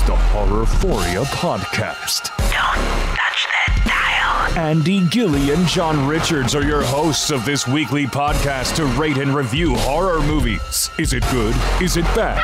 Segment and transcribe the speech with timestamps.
[0.00, 2.34] It's the Horrorphoria Podcast.
[2.38, 4.58] Don't touch that dial.
[4.58, 9.34] Andy Gilly and John Richards are your hosts of this weekly podcast to rate and
[9.34, 10.90] review horror movies.
[10.98, 11.54] Is it good?
[11.82, 12.40] Is it bad?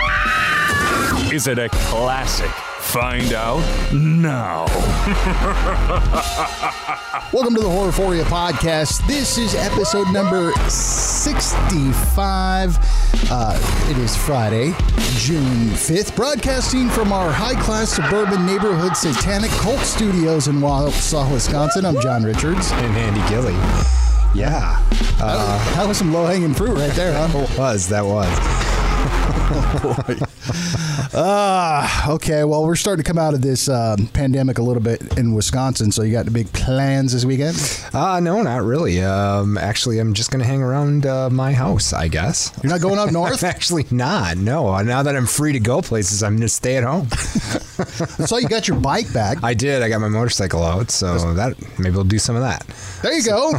[1.33, 2.51] Is it a classic?
[2.87, 3.61] Find out
[3.93, 4.65] now.
[7.33, 9.07] Welcome to the Horrorphoria podcast.
[9.07, 12.79] This is episode number 65.
[13.31, 14.73] Uh, it is Friday,
[15.19, 21.85] June 5th, broadcasting from our high class suburban neighborhood satanic cult studios in Wausau, Wisconsin.
[21.85, 22.71] I'm John Richards.
[22.73, 23.53] and Andy Gilly.
[24.35, 24.83] Yeah,
[25.21, 27.47] uh, that was some low hanging fruit right there, huh?
[27.59, 28.27] was that was.
[31.19, 32.45] Ah, okay.
[32.45, 35.91] Well, we're starting to come out of this um, pandemic a little bit in Wisconsin.
[35.93, 37.57] So you got the big plans this weekend?
[37.93, 39.03] Uh, no, not really.
[39.03, 42.53] Um, actually, I'm just gonna hang around uh, my house, I guess.
[42.63, 43.43] You're not going up north?
[43.57, 44.37] actually, not.
[44.37, 47.09] No, Uh, now that I'm free to go places, I'm gonna stay at home.
[48.27, 49.43] so you got your bike back.
[49.43, 49.83] I did.
[49.83, 52.67] I got my motorcycle out, so that maybe we'll do some of that.
[53.03, 53.53] There you go.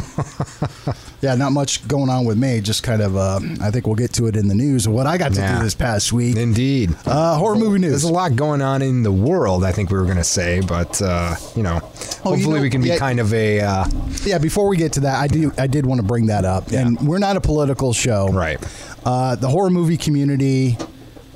[1.20, 2.60] yeah, not much going on with me.
[2.60, 4.86] Just kind of, uh, I think we'll get to it in the news.
[4.86, 5.58] Of what I got to Yeah.
[5.58, 6.36] do this past week.
[6.36, 6.94] Indeed.
[7.06, 7.90] Uh, horror movie news.
[7.90, 9.64] There's a lot going on in the world.
[9.64, 12.70] I think we were gonna say, but uh, you know, Oh, you hopefully know, we
[12.70, 12.98] can be yeah.
[12.98, 13.84] kind of a uh,
[14.24, 16.72] Yeah, before we get to that, I do I did want to bring that up.
[16.72, 18.28] And we're not a political show.
[18.28, 18.58] right.
[19.04, 20.76] Uh, the horror movie community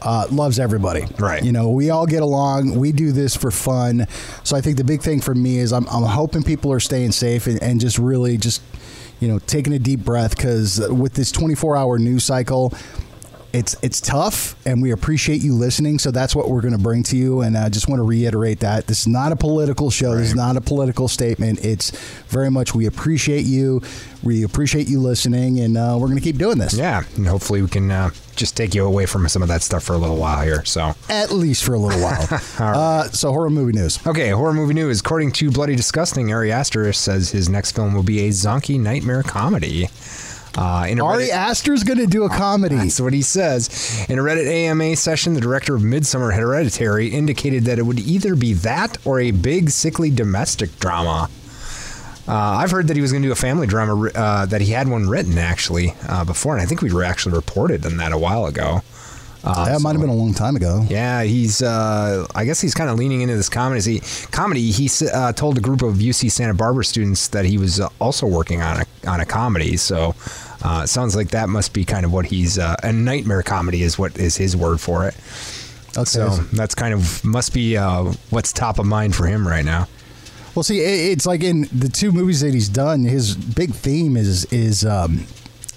[0.03, 1.05] uh, loves everybody.
[1.19, 1.43] Right.
[1.45, 2.77] You know, we all get along.
[2.77, 4.07] We do this for fun.
[4.43, 7.13] So I think the big thing for me is I'm, I'm hoping people are staying
[7.13, 8.61] safe and, and just really just,
[9.21, 12.75] you know, taking a deep breath because with this 24 hour news cycle,
[13.53, 15.99] it's it's tough, and we appreciate you listening.
[15.99, 18.61] So that's what we're going to bring to you, and I just want to reiterate
[18.61, 20.17] that this is not a political show.
[20.17, 21.65] This is not a political statement.
[21.65, 21.91] It's
[22.29, 23.83] very much we appreciate you,
[24.23, 26.75] we appreciate you listening, and uh, we're going to keep doing this.
[26.75, 29.85] Yeah, and hopefully we can uh, just take you away from some of that stuff
[29.85, 30.65] for a little while here.
[30.65, 30.95] So.
[31.09, 32.27] at least for a little while.
[32.59, 34.05] uh, so horror movie news.
[34.07, 35.01] Okay, horror movie news.
[35.01, 39.23] According to Bloody Disgusting, Ari Aster says his next film will be a zonky nightmare
[39.23, 39.89] comedy.
[40.57, 42.77] Uh, in Ari Reddit- Aster's going to do a comedy.
[42.77, 44.05] That's what he says.
[44.09, 48.35] In a Reddit AMA session, the director of Midsommar Hereditary indicated that it would either
[48.37, 51.31] be that or a big, sickly domestic drama.
[52.29, 54.73] Uh, I've heard that he was going to do a family drama, uh, that he
[54.73, 58.13] had one written actually uh, before, and I think we were actually reported on that
[58.13, 58.83] a while ago.
[59.45, 60.87] Uh, that might have been a long time ago.
[60.89, 61.63] yeah, he's.
[61.63, 63.81] Uh, I guess he's kind of leaning into this comedy.
[63.99, 64.71] He, comedy.
[64.71, 68.25] He uh, told a group of UC Santa Barbara students that he was uh, also
[68.25, 69.77] working on a on a comedy.
[69.77, 70.15] So
[70.63, 72.59] uh, it sounds like that must be kind of what he's.
[72.59, 75.15] Uh, a nightmare comedy is what is his word for it.
[75.97, 76.05] Okay.
[76.05, 79.89] So that's kind of must be uh, what's top of mind for him right now.
[80.55, 84.17] Well, see, it, it's like in the two movies that he's done, his big theme
[84.17, 85.27] is is um,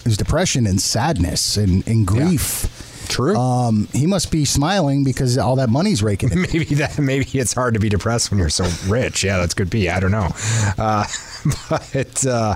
[0.06, 2.85] is depression and sadness and, and grief.
[3.08, 3.36] True.
[3.36, 6.42] Um, he must be smiling because all that money's raking in.
[6.54, 9.24] maybe that maybe it's hard to be depressed when you're so rich.
[9.24, 9.90] Yeah, that's could be.
[9.90, 10.30] I don't know,
[10.78, 11.06] uh,
[11.70, 12.56] but uh,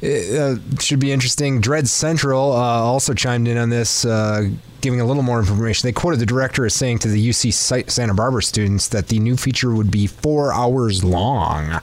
[0.00, 1.60] it uh, should be interesting.
[1.60, 4.48] Dread Central uh, also chimed in on this, uh,
[4.80, 5.86] giving a little more information.
[5.86, 9.36] They quoted the director as saying to the UC Santa Barbara students that the new
[9.36, 11.80] feature would be four hours long.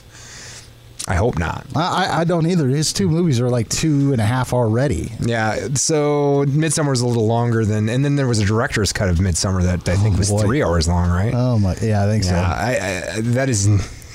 [1.09, 1.65] I hope not.
[1.75, 2.67] I, I- don't either.
[2.67, 5.11] His two movies are like two and a half already.
[5.19, 9.09] Yeah, so Midsommar was a little longer than, and then there was a director's cut
[9.09, 10.41] of Midsommar that I think was boy.
[10.43, 11.33] three hours long, right?
[11.33, 12.31] Oh my, yeah, I think so.
[12.31, 13.67] yeah, I, I, that is.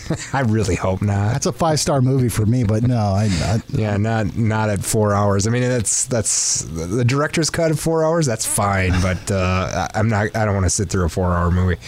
[0.34, 1.32] I really hope not.
[1.32, 4.84] That's a five star movie for me, but no, I, I Yeah, not not at
[4.84, 5.47] four hours.
[5.47, 8.26] I mean, that's that's the director's cut of four hours.
[8.26, 10.37] That's fine, but uh, I'm not.
[10.37, 11.78] I don't want to sit through a four-hour movie.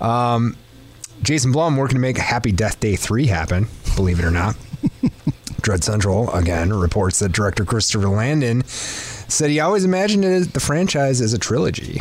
[0.00, 0.56] Um,
[1.22, 3.68] Jason Blum working to make Happy Death Day three happen.
[3.96, 4.56] Believe it or not.
[5.62, 11.20] Dread Central again reports that director Christopher Landon said he always imagined it, the franchise
[11.20, 12.00] as a trilogy.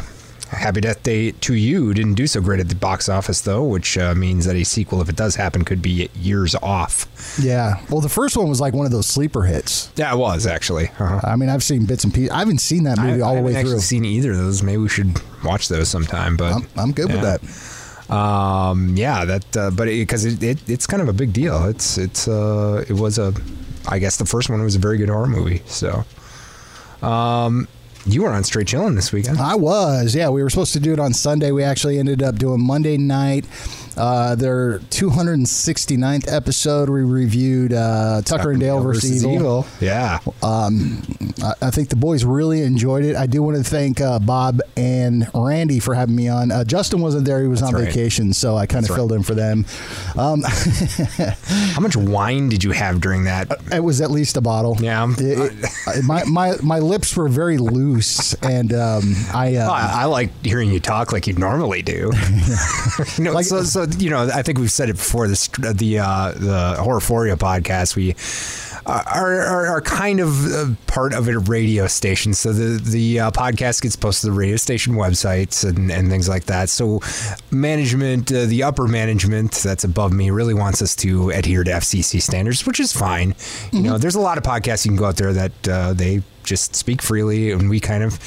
[0.49, 3.97] Happy Death Day to You didn't do so great at the box office though, which
[3.97, 7.07] uh, means that a sequel, if it does happen, could be years off.
[7.41, 7.81] yeah.
[7.89, 9.91] Well, the first one was like one of those sleeper hits.
[9.95, 10.89] Yeah, it was actually.
[10.99, 11.19] Uh-huh.
[11.23, 12.29] I mean, I've seen bits and pieces.
[12.29, 13.79] I haven't seen that movie I, all I the way haven't through.
[13.79, 14.61] seen either of those.
[14.61, 16.37] Maybe we should watch those sometime.
[16.37, 17.15] But I'm, I'm good yeah.
[17.15, 17.74] with that.
[18.09, 19.57] Um, yeah, that.
[19.57, 21.65] Uh, but because it, it, it's kind of a big deal.
[21.65, 23.33] It's it's uh, it was a,
[23.87, 25.63] I guess the first one was a very good horror movie.
[25.65, 26.05] So,
[27.01, 27.67] um,
[28.05, 29.39] you were on Straight Chillin' this weekend.
[29.39, 30.29] I was, yeah.
[30.29, 31.51] We were supposed to do it on Sunday.
[31.51, 33.45] We actually ended up doing Monday night.
[33.97, 39.65] Uh, their 269th episode, we reviewed uh, Tucker and Dale versus, Evil.
[39.79, 40.19] Yeah.
[40.43, 43.15] I, I think the boys really enjoyed it.
[43.15, 46.51] I do want to thank uh, Bob and Randy for having me on.
[46.51, 47.85] Uh, Justin wasn't there; he was on right.
[47.85, 49.65] vacation, so I kind of That's filled in for them.
[50.17, 50.41] Um,
[51.73, 53.51] How much wine did you have during that?
[53.71, 54.77] it was at least a bottle.
[54.79, 55.07] Yeah.
[55.17, 55.53] It-
[55.87, 59.55] it- my, my my lips were very loose, and um, I.
[59.55, 62.11] Uh, Oh, I, I like hearing you talk like you normally do.
[63.17, 65.27] you know, Like- so, so you know, I think we've said it before.
[65.27, 67.95] This the uh, the Horrorphoria podcast.
[67.95, 68.15] We
[68.85, 72.33] are, are, are kind of uh, part of a radio station.
[72.33, 76.29] So the the uh, podcast gets posted to the radio station websites and, and things
[76.29, 76.69] like that.
[76.69, 77.01] So
[77.51, 82.21] management, uh, the upper management that's above me, really wants us to adhere to FCC
[82.21, 83.35] standards, which is fine.
[83.71, 86.21] You know, there's a lot of podcasts you can go out there that uh, they
[86.45, 88.19] just speak freely and we kind of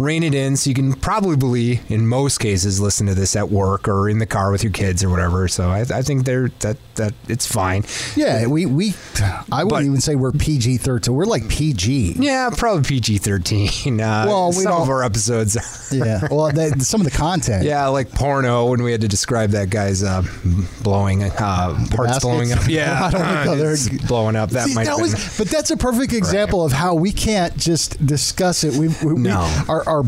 [0.00, 3.86] rein it in so you can probably in most cases listen to this at work
[3.88, 6.76] or in the car with your kids or whatever so i, I think they're that
[6.96, 7.84] that it's fine
[8.16, 8.94] yeah, we we.
[9.52, 11.14] I wouldn't But- even say we're PG thirteen.
[11.14, 12.14] We're like PG.
[12.18, 15.56] yeah probably pg-13 uh, Well, we some of our episodes
[15.92, 16.26] Yeah.
[16.30, 17.64] Well, that, some of the content.
[17.72, 20.22] yeah like porno when we had to describe that guy's uh,
[20.82, 22.24] blowing uh, parts baskets?
[22.24, 23.72] blowing up yeah I don't there.
[23.72, 26.72] It's blowing up that See, might that was, been- but that's a perfect example of
[26.72, 28.74] how we can't just discuss it.
[28.74, 30.02] We, we, we- our, our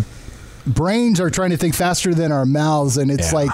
[0.66, 3.38] brains are trying to think faster than our mouths, and it's Yeah.
[3.38, 3.50] like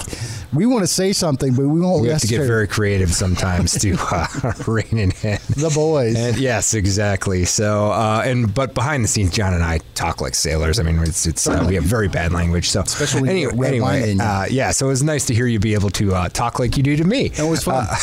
[0.55, 2.03] we want to say something, but we won't.
[2.03, 6.17] we have to get very creative sometimes to uh, rein in the boys.
[6.17, 7.45] And yes, exactly.
[7.45, 10.79] So, uh, and but behind the scenes, John and I talk like sailors.
[10.79, 12.71] I mean, it's, it's uh, we have very bad language.
[12.71, 14.71] So, Especially when anyway, get red wine anyway, uh, yeah.
[14.71, 16.97] So it was nice to hear you be able to uh, talk like you do
[16.97, 17.31] to me.
[17.35, 17.87] it was fun.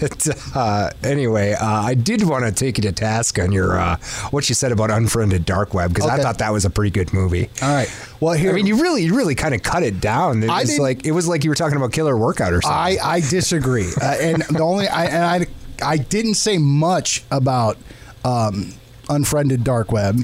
[0.00, 3.96] But, uh, anyway, uh, I did want to take you to task on your uh,
[4.30, 7.12] what you said about Unfriended Dark Web because I thought that was a pretty good
[7.12, 7.48] movie.
[7.62, 7.88] All right.
[8.20, 10.42] Well, here I mean, you really, you really kind of cut it down.
[10.42, 12.98] It I was like it was like you were talking about Killer Workout or something.
[13.00, 15.46] I, I disagree, uh, and the only I and I
[15.92, 17.78] I didn't say much about
[18.24, 18.72] um,
[19.08, 20.20] unfriended dark web.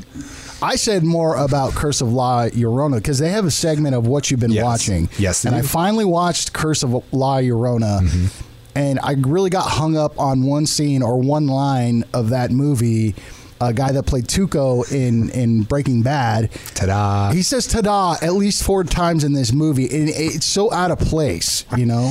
[0.63, 4.31] I said more about Curse of La Llorona because they have a segment of what
[4.31, 4.65] you've been Yes.
[4.65, 5.09] watching.
[5.19, 8.27] Yes, and I finally watched Curse of La Llorona, Mm-hmm.
[8.75, 13.15] and I really got hung up on one scene or one line of that movie.
[13.63, 16.51] A guy that played Tuco in in Breaking Bad.
[16.75, 17.31] Ta-da.
[17.33, 20.99] He says "ta-da" at least four times in this movie, and it's so out of
[20.99, 21.65] place.
[21.77, 22.11] You know.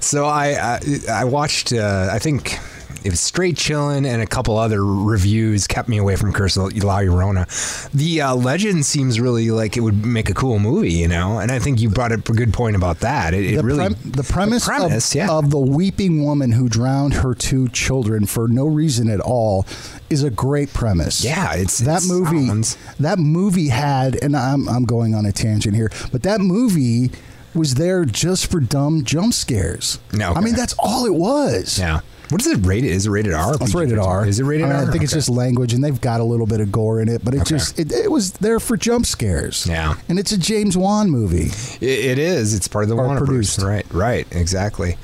[0.00, 2.58] So I I, I watched uh, I think
[3.04, 6.76] it was Straight Chillin', and a couple other reviews kept me away from Curse of
[6.82, 7.90] La Llorona.
[7.92, 11.38] The uh, legend seems really like it would make a cool movie, you know.
[11.38, 13.34] And I think you brought up a good point about that.
[13.34, 15.30] It, it the, really prem- the premise, the premise, of, yeah.
[15.30, 19.66] of the weeping woman who drowned her two children for no reason at all
[20.10, 21.24] is a great premise.
[21.24, 22.46] Yeah, it's- that it movie.
[22.46, 27.10] sounds- That movie had, and I'm I'm going on a tangent here, but that movie
[27.54, 29.98] was there just for dumb jump scares.
[30.12, 31.78] No, I mean that's all it was.
[31.78, 32.00] yeah.
[32.32, 32.90] What is it rated?
[32.90, 33.54] Is it rated R?
[33.60, 34.26] It's rated R.
[34.26, 34.72] Is it rated R?
[34.72, 35.18] I think it's Okay.
[35.18, 37.50] just language, and they've got a little bit of gore in it, but it Okay.
[37.50, 39.66] just it, it was there for jump scares.
[39.68, 39.94] Yeah.
[40.08, 41.50] and it's a James Wan movie.
[41.80, 42.54] It, it is.
[42.54, 43.60] It's part of the Warner produced.
[43.62, 43.84] Right.
[43.92, 44.26] Right.
[44.32, 44.96] Exactly.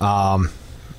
[0.00, 0.50] Um,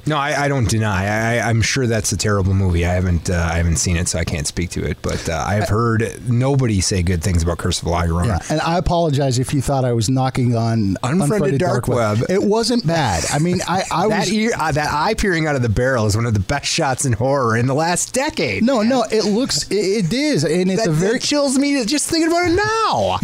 [0.07, 1.37] no, I, I don't deny.
[1.37, 2.85] I, I'm sure that's a terrible movie.
[2.85, 4.97] I haven't uh, I haven't seen it, so I can't speak to it.
[5.01, 8.27] But uh, I've heard nobody say good things about Curse of La Llorona.
[8.27, 12.19] Yeah, and I apologize if you thought I was knocking on Unfriended Dark Web.
[12.29, 13.23] It wasn't bad.
[13.31, 14.33] I mean, I, I That was.
[14.33, 17.05] ear, uh, that eye peering out of the barrel is one of the best shots
[17.05, 18.63] in horror in the last decade.
[18.63, 21.83] no, no, it looks, it, it is, and it's that, a very, that chills me
[21.85, 23.17] just thinking about it now.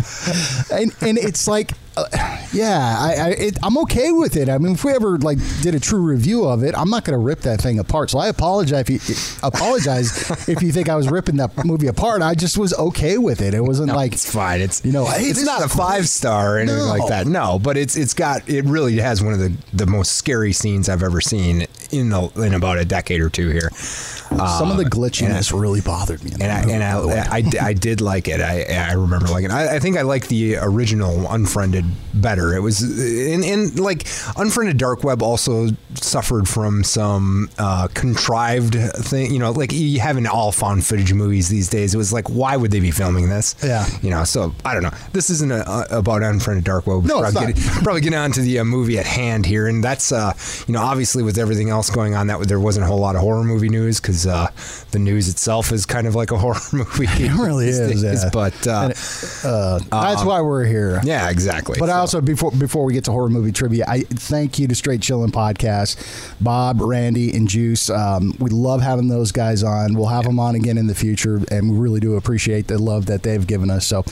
[0.78, 2.06] and, and it's like, uh,
[2.54, 4.50] yeah, I, I it, I'm okay with it.
[4.50, 7.18] I mean, if we ever like did a true review of it, I'm not going
[7.20, 8.10] to rip that thing apart.
[8.10, 9.16] So I apologize if you
[9.48, 12.22] apologize if you think I was ripping that movie apart.
[12.22, 13.54] I just was okay with it.
[13.54, 14.62] It wasn't No, like it's fine.
[14.62, 16.86] It's you know, hey, it's not a five star or anything No.
[16.86, 17.28] like that.
[17.28, 20.90] No, but it's it's got it really has one of the the most scary scenes
[20.90, 23.70] I've ever seen in the in about a decade or two here.
[23.76, 26.32] some of the Uh, glitchiness really bothered me.
[26.34, 26.84] in and I and.
[26.84, 28.40] I, I, I did like it.
[28.42, 29.54] I I remember liking it.
[29.54, 32.54] I, I think I like the original Unfriended better.
[32.56, 34.08] It was and, in like
[34.38, 39.32] Unfriended Dark Web also suffered from some uh, contrived thing.
[39.34, 41.94] You know, like you have in all found footage movies these days.
[41.94, 43.56] It was like, why would they be filming this?
[43.64, 43.86] Yeah.
[44.02, 44.24] you know.
[44.24, 44.92] So I don't know.
[45.14, 47.04] This isn't a, a, about Unfriended Dark Web.
[47.06, 47.62] No, it's probably not.
[47.62, 50.34] Get, probably get on to the uh, movie at hand here, and that's uh,
[50.68, 53.22] you know obviously with everything else going on, that there wasn't a whole lot of
[53.22, 54.48] horror movie news because uh,
[54.92, 57.06] the news itself is kind of like a horror movie.
[57.24, 58.04] It really is, days.
[58.04, 58.30] yeah.
[58.34, 61.00] But uh, And it- uh, that's why we're here.
[61.04, 61.71] yeah, exactly.
[61.80, 64.76] But I also before before we get to horror movie trivia, I thank you to
[64.76, 65.98] Straight Chillin' Podcast,
[66.42, 67.90] Bob, Randy, and Juice.
[67.90, 69.94] Um, we love having those guys on.
[69.94, 73.06] We'll have them on again in the future, and we really do appreciate the love
[73.08, 73.86] that they've given us.
[73.86, 74.04] So,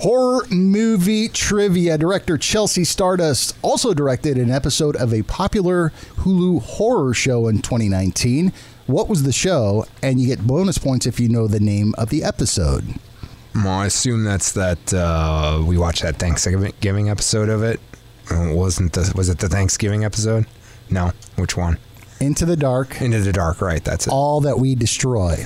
[0.00, 7.14] horror movie trivia director Chelsea Stardust also directed an episode of a popular Hulu horror
[7.14, 8.52] show in 2019.
[8.86, 9.86] What was the show?
[10.02, 12.84] And you get bonus points if you know the name of the episode.
[13.54, 17.80] Well, I assume that's that uh, we watched that Thanksgiving episode of it.
[18.30, 20.46] Wasn't the was it the Thanksgiving episode?
[20.90, 21.78] No, which one?
[22.20, 23.00] Into the Dark.
[23.00, 23.84] Into the Dark, right?
[23.84, 24.12] That's it.
[24.12, 25.44] All that we destroy.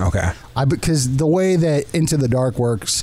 [0.00, 0.30] Okay.
[0.56, 3.02] I because the way that Into the Dark works,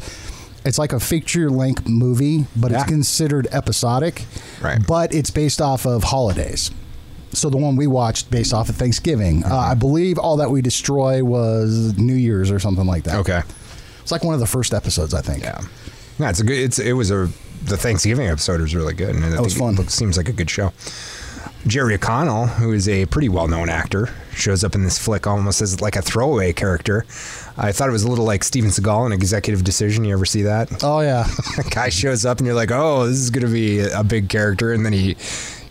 [0.66, 2.82] it's like a feature length movie, but Yeah.
[2.82, 4.26] it's considered episodic.
[4.62, 4.80] Right.
[4.86, 6.72] But it's based off of holidays.
[7.34, 9.44] So the one we watched based off of Thanksgiving.
[9.44, 13.16] Uh, I believe All That We Destroy was New Year's or something like that.
[13.18, 13.42] Okay.
[14.08, 15.44] It's like one of the first episodes, I think.
[15.44, 15.60] Yeah.
[16.18, 16.58] Yeah, it's a good.
[16.58, 17.30] It's it was a
[17.66, 19.74] the Thanksgiving episode was really good, and I was fun.
[19.74, 20.72] It looks, seems like a good show.
[21.68, 25.82] Jerry O'Connell, who is a pretty well-known actor, shows up in this flick almost as
[25.82, 27.06] like a throwaway character.
[27.58, 30.06] I thought it was a little like Steven Seagal in Executive Decision.
[30.06, 30.86] You ever see that?
[30.86, 31.28] Oh yeah.
[31.72, 34.72] Guy shows up and you're like, oh, this is going to be a big character,
[34.72, 35.18] and then he,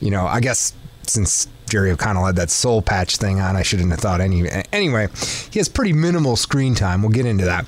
[0.00, 0.74] you know, I guess
[1.04, 4.48] since Jerry O'Connell had that soul patch thing on, I shouldn't have thought any.
[4.72, 5.08] Anyway,
[5.50, 7.02] he has pretty minimal screen time.
[7.02, 7.64] We'll get into that.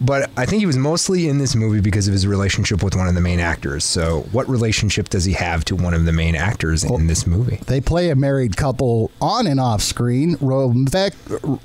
[0.00, 3.08] But I think he was mostly in this movie because of his relationship with one
[3.08, 3.82] of the main actors.
[3.82, 7.58] So, what relationship does he have to one of the main actors in this movie?
[7.66, 10.36] They play a married couple on and off screen.
[10.40, 11.16] Rebecca,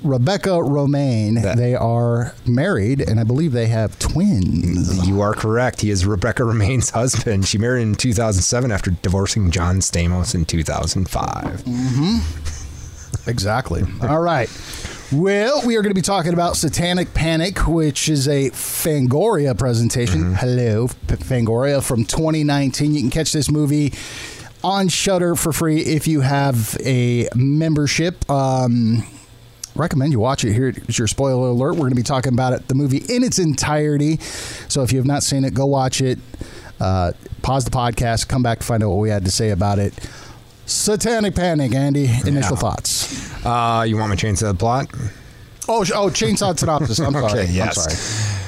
[0.02, 1.42] Rebecca Romijn.
[1.42, 5.06] That- they are married, and I believe they have twins.
[5.06, 5.82] You are correct.
[5.82, 7.46] He is Rebecca Romijn's husband.
[7.46, 11.63] She married in 2007 after divorcing John Stamos in 2005.
[13.26, 13.82] Exactly.
[14.02, 14.50] All right.
[15.12, 20.34] Well, we are going to be talking about Satanic Panic, which is a Fangoria presentation.
[20.34, 22.94] Hello, Fangoria from 2019.
[22.94, 23.92] You can catch this movie
[24.64, 28.28] on Shudder for free if you have a membership.
[28.30, 29.06] Um,
[29.76, 30.52] recommend you watch it.
[30.52, 31.72] Here's your spoiler alert.
[31.74, 34.18] We're going to be talking about it, the movie in its entirety.
[34.68, 36.18] So if you have not seen it, go watch it.
[36.80, 39.78] Uh, pause the podcast, come back to find out what we had to say about
[39.78, 39.94] it.
[40.66, 42.04] Satanic Panic, Andy.
[42.26, 42.60] Initial Yeah.
[42.60, 43.44] thoughts.
[43.44, 44.88] Uh, you want me to change the plot?
[45.68, 46.98] Oh, oh, chainsaw synopsis.
[47.00, 47.24] I'm sorry.
[47.42, 47.76] Okay, yes.
[47.78, 48.40] I'm sorry.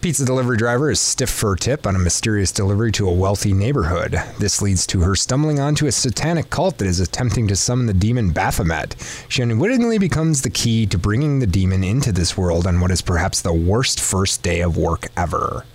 [0.00, 3.52] Pizza delivery driver is stiff for a tip on a mysterious delivery to a wealthy
[3.52, 4.16] neighborhood.
[4.38, 7.92] This leads to her stumbling onto a satanic cult that is attempting to summon the
[7.92, 8.96] demon Baphomet.
[9.28, 13.02] She unwittingly becomes the key to bringing the demon into this world on what is
[13.02, 15.66] perhaps the worst first day of work ever.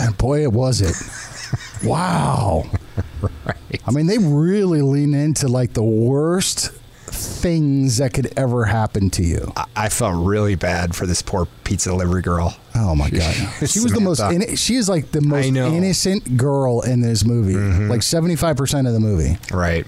[0.00, 0.96] And boy, it was it.
[1.84, 2.70] wow.
[3.22, 3.82] right.
[3.86, 6.70] I mean, they really lean into like the worst
[7.10, 9.52] things that could ever happen to you.
[9.56, 12.56] I, I felt really bad for this poor pizza delivery girl.
[12.74, 13.34] Oh my god,
[13.66, 14.20] she was the most.
[14.20, 15.46] Inno- she is like the most.
[15.46, 15.74] Mm-hmm.
[15.74, 17.54] innocent girl in this movie.
[17.54, 19.38] Like seventy five percent of the movie.
[19.52, 19.86] Right.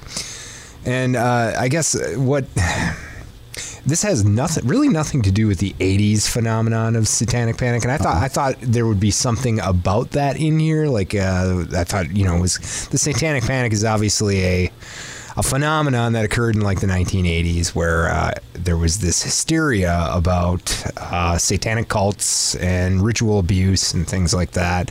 [0.84, 2.46] And uh, I guess what
[3.86, 7.82] this has nothing, really nothing to do with the '80s phenomenon of satanic panic.
[7.82, 10.86] And I thought, I thought there would be something about that in here.
[10.86, 14.72] Like uh, I thought, you know, it was the satanic panic is obviously a
[15.36, 20.84] a phenomenon that occurred in like the 1980s, where uh, there was this hysteria about
[20.96, 24.90] uh, satanic cults and ritual abuse and things like that.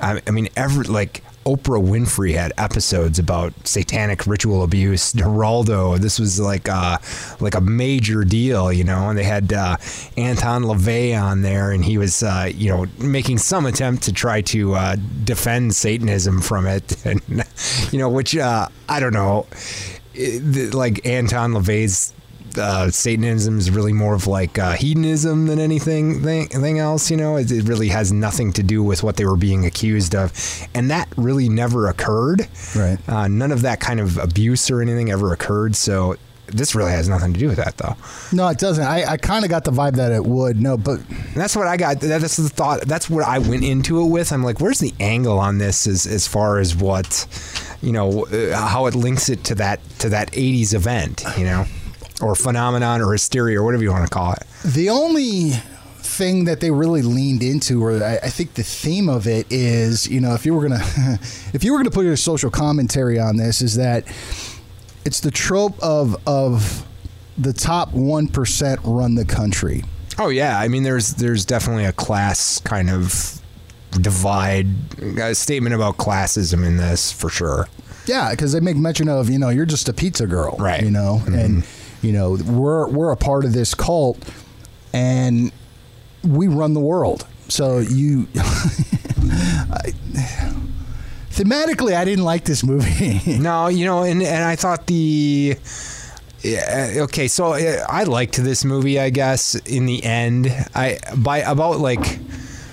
[0.00, 5.12] I, I mean, every like Oprah Winfrey had episodes about satanic ritual abuse.
[5.12, 6.98] Geraldo, this was like uh,
[7.40, 9.08] like a major deal, you know.
[9.08, 9.76] And they had uh,
[10.16, 14.40] Anton LaVey on there, and he was uh, you know making some attempt to try
[14.42, 17.20] to uh, defend Satanism from it, and
[17.92, 19.46] you know, which uh, I don't know,
[20.14, 22.12] It- the- like Anton LaVey's
[22.58, 27.10] uh, Satanism is really more of like uh, hedonism than anything thing, thing else.
[27.10, 30.14] You know, it, it really has nothing to do with what they were being accused
[30.14, 30.32] of,
[30.74, 32.48] and that really never occurred.
[32.76, 32.98] Right.
[33.08, 35.74] Uh, none of that kind of abuse or anything ever occurred.
[35.76, 36.16] So
[36.46, 37.96] this really has nothing to do with that, though.
[38.32, 38.84] No, it doesn't.
[38.84, 40.60] I, I kind of got the vibe that it would.
[40.60, 42.00] No, but And that's what I got.
[42.00, 42.82] that- That's the thought.
[42.82, 44.32] That's what I went into it with.
[44.32, 47.26] I'm like, where's the angle on this as as far as what,
[47.80, 51.64] you know, uh, how it links it to that to that '80s event, you know,
[52.22, 54.44] or phenomenon or hysteria or whatever you want to call it.
[54.64, 55.52] The only
[55.96, 60.08] thing that they really leaned into, or I, I think the theme of it is,
[60.08, 60.82] you know, if you were gonna,
[61.52, 64.06] if you were gonna put your social commentary on this, is that
[65.04, 66.86] it's the trope of of
[67.38, 69.84] the top one percent run the country.
[70.18, 73.40] Oh yeah, I mean, there's there's definitely a class kind of
[74.00, 74.66] divide,
[75.18, 77.68] a statement about classism in this for sure.
[78.06, 80.82] Yeah, because they make mention of you know you're just a pizza girl, Right.
[80.82, 81.34] You know, mm-hmm.
[81.34, 81.66] and
[82.02, 84.18] you know we're we're a part of this cult,
[84.92, 85.50] and
[86.22, 87.26] we run the world.
[87.48, 89.92] So you, I-
[91.30, 93.20] thematically, I didn't like this movie.
[93.38, 95.56] No, you know, and and I thought the.
[96.42, 98.98] Yeah, okay, so uh, I liked this movie.
[98.98, 102.04] I guess in the end, I by about like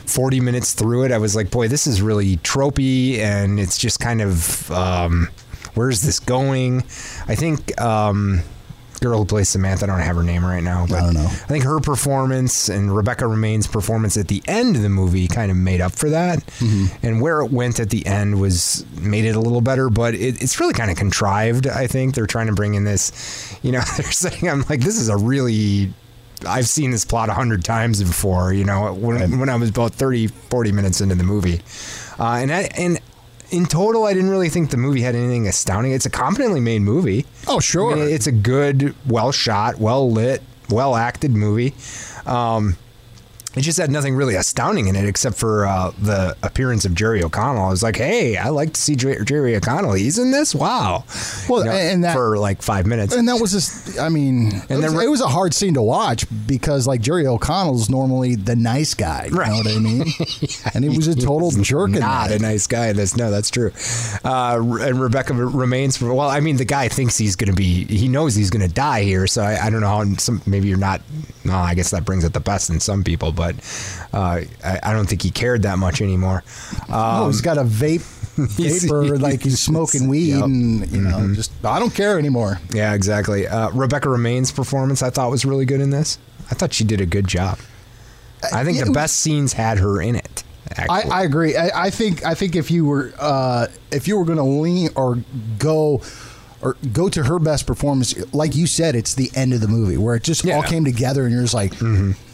[0.08, 4.00] forty minutes through it, I was like, boy, this is really tropey, and it's just
[4.00, 5.28] kind of um,
[5.76, 6.80] where's this going?
[7.28, 7.80] I think.
[7.80, 8.42] Um,
[9.00, 9.86] girl who plays Samantha.
[9.86, 11.26] I don't have her name right now, but I don't know.
[11.26, 15.52] I think her performance and Rebecca Romijn's performance at the end of the movie kind
[15.52, 16.40] of made up for that.
[16.40, 17.06] Mm-hmm.
[17.06, 20.42] And where it went at the end was made it a little better, but it,
[20.42, 21.68] it's really kind of contrived.
[21.68, 25.00] I think they're trying to bring in this, you know, they're saying, I'm like, this
[25.00, 25.94] is a really.
[26.48, 29.94] I've seen this plot a hundred times before, you know, when, when I was about
[29.94, 31.62] 30, 40 minutes into the movie.
[32.18, 32.98] Uh, and I, and
[33.52, 35.92] in total, I didn't really think the movie had anything astounding.
[35.92, 37.26] It's a competently made movie.
[37.48, 37.92] Oh, sure.
[37.94, 41.74] I mean, it's a good, well shot, well lit, well acted movie.
[42.26, 42.78] Um,
[43.56, 47.24] it just had nothing really astounding in it except for uh, the appearance of Jerry
[47.24, 47.64] O'Connell.
[47.66, 49.94] I was like, hey, I like to see Jer- Jerry O'Connell.
[49.94, 50.54] He's in this.
[50.54, 51.04] Wow.
[51.50, 53.16] Well, You know, and that- for like five minutes.
[53.16, 55.74] and that was just, I mean, it, And was, then- it was a hard scene
[55.74, 59.26] to watch because, like, Jerry O'Connell's normally the nice guy.
[59.26, 59.52] You know Right.
[59.66, 60.06] what I mean?
[60.76, 62.40] and he was a total jerk in Not that.
[62.40, 63.18] a nice guy in this.
[63.18, 63.72] No, that's true.
[64.24, 66.00] Uh, and Rebecca Romijn's.
[66.02, 67.86] Well, I mean, the guy thinks he's going to be.
[67.86, 69.26] He knows he's going to die here.
[69.28, 70.06] So I, I don't know how.
[70.18, 71.02] Some maybe you're not.
[71.46, 73.56] No, I guess that brings it the best in some people, but
[74.14, 76.44] uh, I, I don't think he cared that much anymore.
[76.90, 78.04] oh, he's got a vape
[78.58, 80.44] he's- vapor, like he's smoking weed, Yep.
[80.44, 82.60] and, you know, just, I don't care anymore.
[82.74, 83.48] Yeah, exactly.
[83.48, 86.20] Uh, Rebecca Romijn's performance I thought was really good in this.
[86.52, 87.58] I thought she did a good job.
[88.54, 90.44] I think Uh, the was- best scenes had her in it.
[90.78, 91.56] I, I agree.
[91.58, 94.90] I, I think I think if you were uh, if you were going to lean
[94.96, 95.18] or
[95.58, 96.02] go
[96.62, 99.98] or go to her best performance, like you said, it's the end of the movie
[99.98, 100.60] where it just all Yeah.
[100.60, 100.70] Mm-hmm.
[100.70, 101.74] came together, and you're just like,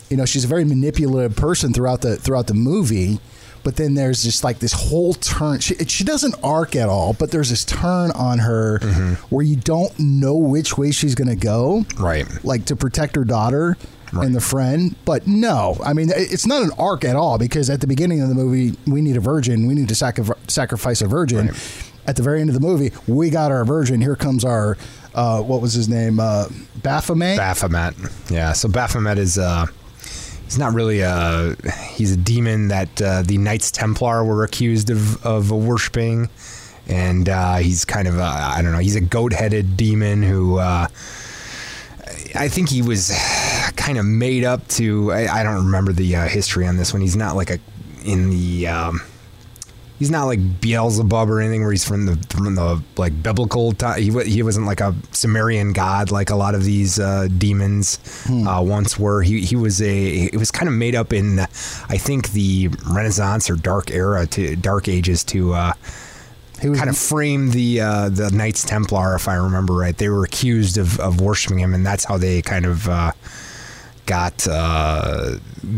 [0.10, 3.20] you know, she's a very manipulative person throughout the throughout the movie.
[3.64, 5.60] But then there's just like this whole turn.
[5.60, 9.14] She, she doesn't arc at all, but there's this turn on her Mm-hmm.
[9.36, 11.84] where you don't know which way she's going to go.
[11.98, 12.28] Right.
[12.46, 13.76] Like to protect her daughter
[14.14, 14.96] and the friend.
[15.04, 18.30] But no, I mean, it's not an arc at all because at the beginning of
[18.30, 19.66] the movie, we need a virgin.
[19.66, 21.50] We need to sacri- sacrifice a virgin.
[22.06, 24.00] At the very end of the movie, we got our virgin.
[24.00, 24.78] Here comes our,
[25.16, 26.20] uh, what was his name?
[26.20, 26.46] Uh,
[26.84, 27.36] Baphomet?
[27.38, 27.96] Baphomet.
[28.30, 28.54] Yeah.
[28.54, 29.66] So Baphomet is uh
[30.46, 31.56] he's not really a
[31.92, 36.30] he's a demon that uh, the Knights Templar were accused of of worshiping,
[36.88, 40.60] and uh, he's kind of I don't know he's a goat headed demon who.
[40.60, 40.88] Uh,
[42.38, 43.12] I think he was
[43.78, 45.12] kind of made up to.
[45.12, 47.02] I, I don't remember the uh, history on this one.
[47.02, 47.60] He's not like a
[48.04, 48.68] in the.
[48.68, 49.02] Um,
[50.00, 54.02] he's not like Beelzebub or anything where he's from the from the like biblical time.
[54.02, 58.62] He, he wasn't like a Sumerian god like a lot of these uh, demons uh,
[58.62, 59.22] once were.
[59.22, 63.50] He he was a it was kind of made up in I think the Renaissance
[63.50, 65.74] or Dark Era to Dark Ages to uh,
[66.62, 69.98] He was kind of framed the uh, the Knights Templar if I remember right.
[69.98, 72.88] They were accused of of worshiping him, and that's how they kind of.
[72.90, 73.12] Uh,
[74.06, 75.38] Got uh,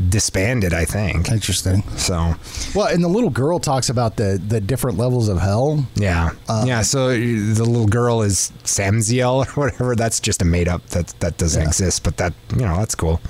[0.09, 1.29] disbanded, I think.
[1.31, 1.81] interesting.
[1.97, 2.35] So,
[2.75, 5.85] Well, and the little girl talks about the the different levels of hell.
[5.95, 6.81] Yeah, Uh, yeah.
[6.81, 9.95] So the little girl is Samziel or whatever.
[9.95, 10.85] That's just a made up.
[10.87, 11.67] That that doesn't Yeah.
[11.69, 12.03] exist.
[12.03, 13.21] But that you know that's cool.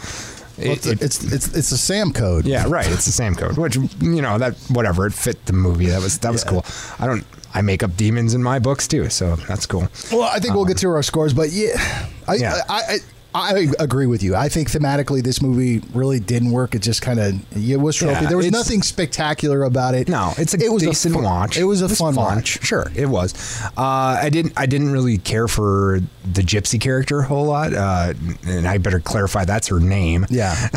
[0.58, 2.46] Well, It- it's, it- it's it's it's a Sam code.
[2.46, 2.88] yeah, right.
[2.92, 3.58] It's the same code.
[3.58, 5.86] Which you know that whatever it fit the movie.
[5.88, 6.66] That was that was cool.
[7.00, 7.24] I don't.
[7.54, 9.88] I make up demons in my books too, so that's cool.
[10.12, 12.62] Well, I think we'll get to our scores, but yeah, I, Yeah.
[12.70, 12.98] I, I, I
[13.34, 14.36] agree with you.
[14.36, 16.76] I think thematically this movie really didn't work.
[16.76, 18.22] It just kind of it was tropey.
[18.22, 20.08] Yeah, there was nothing spectacular about it.
[20.08, 21.58] No, it's a it was decent a fun, watch.
[21.58, 22.64] It was a fun, watch.
[22.64, 23.62] Sure, it was.
[23.78, 24.54] Uh, I didn't.
[24.58, 26.00] I didn't really care for
[26.34, 28.14] the gypsy character a whole lot, uh,
[28.46, 30.26] and I better clarify that's her name.
[30.30, 30.54] Yeah,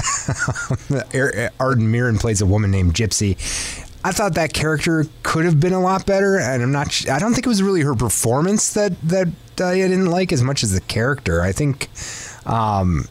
[1.61, 3.37] Arden Myrin plays a woman named Gypsy.
[4.03, 7.09] I thought that character could have been a lot better, and I'm not.
[7.09, 9.29] I don't think it was really her performance that that
[9.61, 11.43] I didn't like as much as the character.
[11.43, 11.89] I think.
[12.51, 13.07] Um,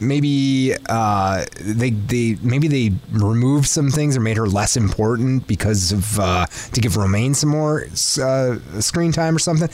[0.00, 5.92] maybe uh, they they maybe they removed some things or made her less important because
[5.92, 7.86] of uh, to give Romijn some more
[8.22, 9.68] uh, screen time or something.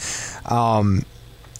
[0.51, 1.03] Um,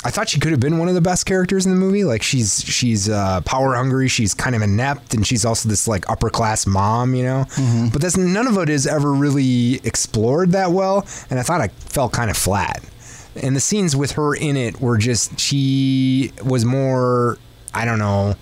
[0.04, 2.04] I thought she could have been one of the best characters in the movie.
[2.04, 4.08] Like she's she's uh, power hungry.
[4.08, 7.46] She's kind of inept, and she's also this like upper class mom, you know.
[7.92, 11.08] But that's none of it is ever really explored that well.
[11.30, 12.84] And I thought I felt kind of flat.
[13.42, 17.38] And the scenes with her in it were just she was more
[17.74, 18.36] I don't know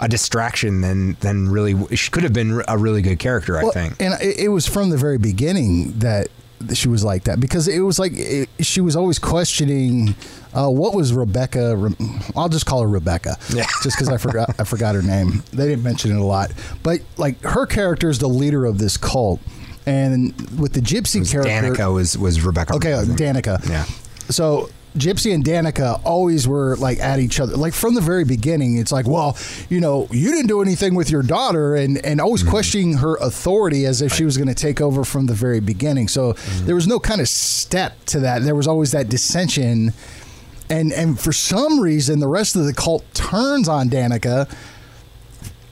[0.00, 3.56] a distraction than than really she could have been a really good character.
[3.58, 4.00] I think.
[4.00, 6.28] and it, it was from the very beginning that
[6.74, 10.14] she was like that because it was like it, she was always questioning
[10.54, 11.76] uh, what was Rebecca.
[11.76, 11.94] Re-
[12.36, 13.64] I'll just call her Rebecca, Yeah.
[13.82, 15.42] just because I forgot I forgot her name.
[15.52, 18.96] They didn't mention it a lot, but like her character is the leader of this
[18.96, 19.40] cult.
[19.86, 22.74] And with the gypsy character, Danica was was Rebecca.
[22.74, 23.04] Okay, uh.
[23.04, 23.66] Danica.
[23.68, 23.84] Yeah.
[24.30, 27.56] So Gypsy and Danica always were like at each other.
[27.56, 29.36] Like from the very beginning, it's like, well,
[29.68, 32.50] you know, you didn't do anything with your daughter, and and always Mm-hmm.
[32.50, 36.08] questioning her authority as if she was going to take over from the very beginning.
[36.08, 36.66] So Mm-hmm.
[36.66, 38.42] there was no kind of step to that.
[38.42, 39.92] There was always that dissension.
[40.70, 44.50] And, and for some reason, the rest of the cult turns on Danica.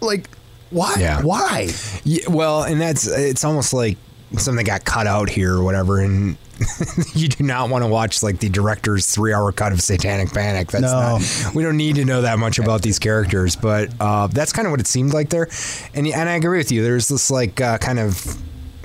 [0.01, 0.31] Like,
[0.71, 0.95] why?
[0.99, 1.21] Yeah.
[1.23, 1.69] Why?
[2.05, 3.99] Yeah, well, and that's it's almost like
[4.38, 6.37] something got cut out here or whatever, and
[7.14, 10.71] you do not want to watch like the director's three-hour cut of Satanic Panic.
[10.71, 11.19] That's No.
[11.19, 11.55] not.
[11.55, 14.71] We don't need to know that much about these characters, but uh, that's kind of
[14.71, 15.49] what it seemed like there.
[15.95, 16.83] And and I agree with you.
[16.83, 18.37] There's this like uh, kind of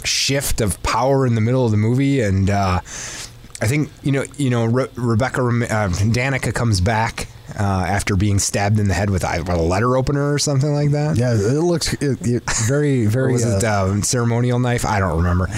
[0.04, 4.26] shift of power in the middle of the movie, and uh, I think you know
[4.38, 7.28] you know Re- Rebecca uh, Danica comes back.
[7.60, 10.92] Uh, after being stabbed in the head with a a letter opener or something like
[10.92, 13.34] that, Yeah, it looks it, it very, very.
[13.34, 14.86] was it uh, um, ceremonial knife?
[14.86, 15.50] I don't remember.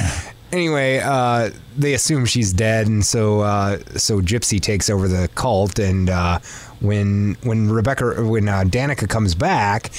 [0.53, 5.79] Anyway, uh, they assume she's dead, and so uh, so Gypsy takes over the cult.
[5.79, 6.39] And uh,
[6.79, 9.89] when when Rebecca when uh, Danica comes back,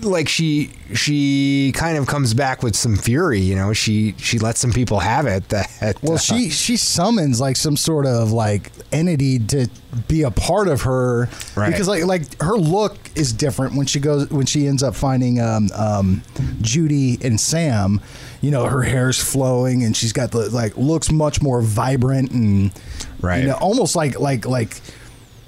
[0.00, 3.40] like she she kind of comes back with some fury.
[3.40, 5.50] You know, she she lets some people have it.
[5.50, 5.68] That
[6.02, 9.68] Well, uh, she she summons like some sort of like entity to
[10.08, 11.70] be a part of her Right.
[11.70, 15.40] because like like her look is different when she goes when she ends up finding
[15.42, 16.22] um, um,
[16.62, 18.00] Judy and Sam.
[18.40, 22.72] You know, her hair's flowing and she's got the like looks much more vibrant and
[23.20, 23.40] Right.
[23.42, 24.80] you know almost like like like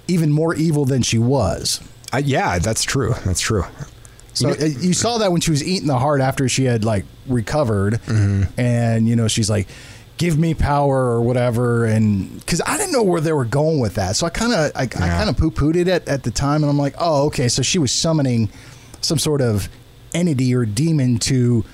[0.09, 1.81] even more evil than she was.
[2.15, 3.15] uh, yeah, that's true.
[3.25, 3.65] That's true.
[4.35, 7.05] So uh, you saw that when she was eating the heart after she had like
[7.27, 8.59] recovered, Mm-hmm.
[8.61, 9.67] and you know she's like,
[10.19, 13.95] "Give me power" or whatever, and because I didn't know where they were going with
[13.97, 16.31] that, so I kind of I, I kind of poo pooed it at, at the
[16.31, 18.49] time, and I'm like, "Oh, okay." So she was summoning
[19.01, 19.69] some sort of
[20.15, 21.65] entity or demon to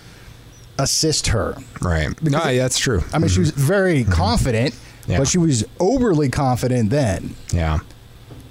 [0.83, 1.57] assist her.
[1.81, 2.21] Right.
[2.23, 3.03] No, yeah, that's true.
[3.12, 5.11] I mean, she was very confident, Mm-hmm.
[5.12, 5.18] Yeah.
[5.18, 7.81] but she was overly confident then yeah.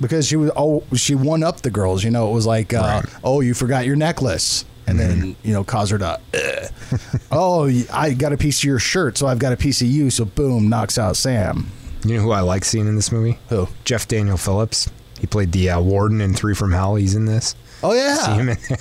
[0.02, 2.04] because she was oh she won up the girls.
[2.04, 3.06] You know, it was like uh, Right.
[3.24, 6.20] oh you forgot your necklace, and then you know cause her to
[7.32, 10.10] oh I got a piece of your shirt, so I've got a piece of you.
[10.10, 11.67] So boom, knocks out Sam.
[12.04, 13.38] You know who I like seeing in this movie?
[13.50, 13.67] Who?
[13.86, 14.89] Jeff Daniel Phillips.
[15.20, 16.96] He played the uh, warden in Three from Hell.
[16.96, 17.56] He's in this.
[17.84, 18.78] Oh See him yeah, in there.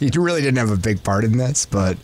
[0.00, 1.96] he really didn't have a big part in this, but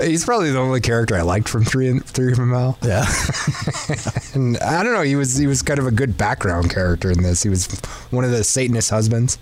[0.00, 2.78] he's probably the only character I liked from Three Three from Hell.
[2.82, 3.06] yeah.
[4.34, 7.22] And I don't know, he was he was kind of a good background character in
[7.22, 7.42] this.
[7.42, 7.66] He was
[8.10, 9.38] one of the Satanist husbands.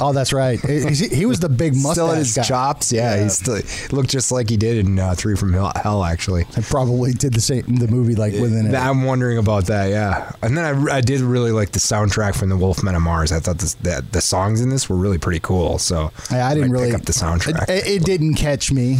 [0.00, 0.60] Oh, that's right.
[0.60, 2.42] He, he was the big mustache Still his guy.
[2.42, 2.92] chops.
[2.92, 3.22] Yeah, Yeah.
[3.24, 3.60] he still
[3.96, 6.44] looked just like he did in uh, Three from Hell, actually.
[6.56, 8.74] I probably did the same the movie like within it.
[8.74, 10.32] I'm wondering about that, yeah.
[10.42, 13.32] And then I, I did really like the soundtrack from the Wolfmen of Mars.
[13.32, 15.78] I thought this, the, the songs in this were really pretty cool.
[15.78, 17.68] So I, I didn't really pick up the soundtrack.
[17.68, 18.98] It, it didn't catch me.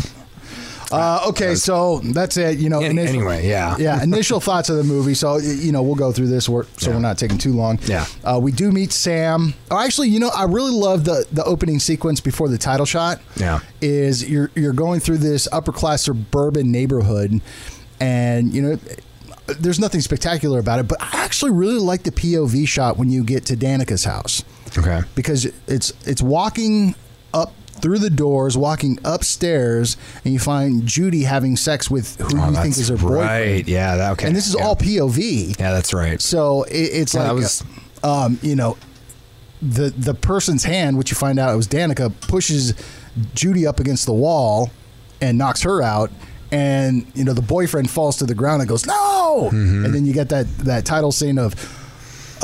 [0.94, 2.58] Uh, okay, so that's it.
[2.58, 3.76] You know, Any- initial- anyway, yeah.
[3.78, 4.02] yeah.
[4.02, 5.14] Initial thoughts of the movie.
[5.14, 6.96] So you know, we'll go through this, we're, so Yeah.
[6.96, 7.78] we're not taking too long.
[7.86, 8.06] Yeah.
[8.24, 9.54] uh, we do meet Sam.
[9.70, 13.20] Oh, actually, you know, I really love the the opening sequence before the title shot.
[13.36, 13.60] Yeah.
[13.80, 17.40] is you're you're going through this upper class suburban neighborhood,
[18.00, 18.78] and you know.
[19.46, 23.22] There's nothing spectacular about it, but I actually really like the POV shot when you
[23.22, 24.42] get to Danica's house
[24.78, 25.02] okay.
[25.14, 26.94] because it's it's walking
[27.34, 27.52] up
[27.84, 32.56] through the doors, walking upstairs, and you find Judy having sex with who Oh, you
[32.56, 33.14] think is her boyfriend.
[33.26, 33.68] Right.
[33.68, 33.96] Yeah.
[33.96, 34.26] That, okay.
[34.28, 34.64] And this is yeah.
[34.64, 35.58] all POV.
[35.60, 36.18] Yeah, that's right.
[36.20, 37.62] So it, it's Yeah, like, was-
[38.02, 38.78] um, you know,
[39.60, 42.72] the the person's hand, which you find out it was Danica, pushes
[43.34, 44.70] Judy up against the wall
[45.20, 46.10] and knocks her out.
[46.52, 49.84] And you know the boyfriend falls to the ground and goes no, Mm-hmm.
[49.84, 51.54] and then you get that that title scene of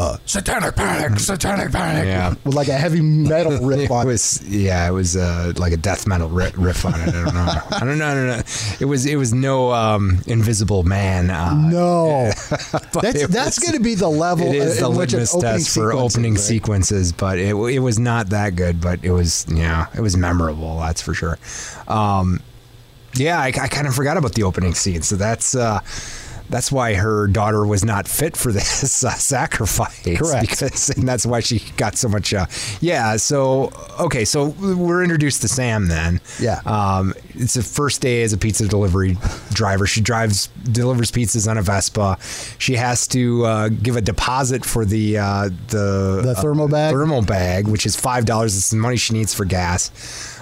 [0.00, 2.34] uh, satanic panic, satanic panic, Yeah.
[2.44, 4.10] with like a heavy metal riff on it.
[4.10, 7.08] was yeah, it was uh, like a death metal riff, riff on it.
[7.08, 7.40] I don't know.
[7.70, 8.06] I don't know.
[8.06, 8.42] I don't know.
[8.80, 11.30] It was it was no um, Invisible Man.
[11.30, 12.32] Uh, No,
[12.92, 15.34] but that's that's going to be the level It is in the which an litmus
[15.34, 16.40] opening test for opening right?
[16.40, 18.80] sequences, but it it was not that good.
[18.80, 20.78] But it was yeah, it was memorable.
[20.80, 21.38] That's for sure.
[21.88, 22.40] Um,
[23.14, 25.54] yeah, I, I kind of forgot about the opening scene, so that's.
[25.54, 25.80] Uh,
[26.50, 30.02] that's why her daughter was not fit for this uh, sacrifice.
[30.18, 30.50] Correct.
[30.50, 32.34] Because, and that's why she got so much.
[32.34, 32.46] Uh,
[32.80, 33.16] yeah.
[33.16, 34.24] So okay.
[34.24, 36.20] So we're introduced to Sam then.
[36.40, 36.60] Yeah.
[36.66, 39.16] Um, it's the first day as a pizza delivery
[39.52, 39.86] driver.
[39.86, 42.18] She drives, delivers pizzas on a Vespa.
[42.58, 46.92] She has to uh, give a deposit for the uh, the The thermal bag?
[46.92, 48.56] thermal bag, which is five dollars.
[48.56, 49.90] It's the money she needs for gas.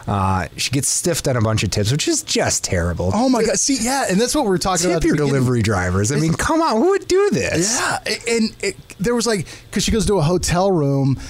[0.08, 3.10] Uh, she gets stiffed on a bunch of tips, which is just terrible.
[3.14, 3.58] Oh my god!
[3.58, 5.02] See, yeah, and that's what we're talking about.
[5.02, 6.10] Tip the your delivery drivers.
[6.10, 7.78] I mean, come on, who would do this?
[7.78, 7.98] Yeah,
[8.34, 11.20] and it, there was like because she goes to a hotel room,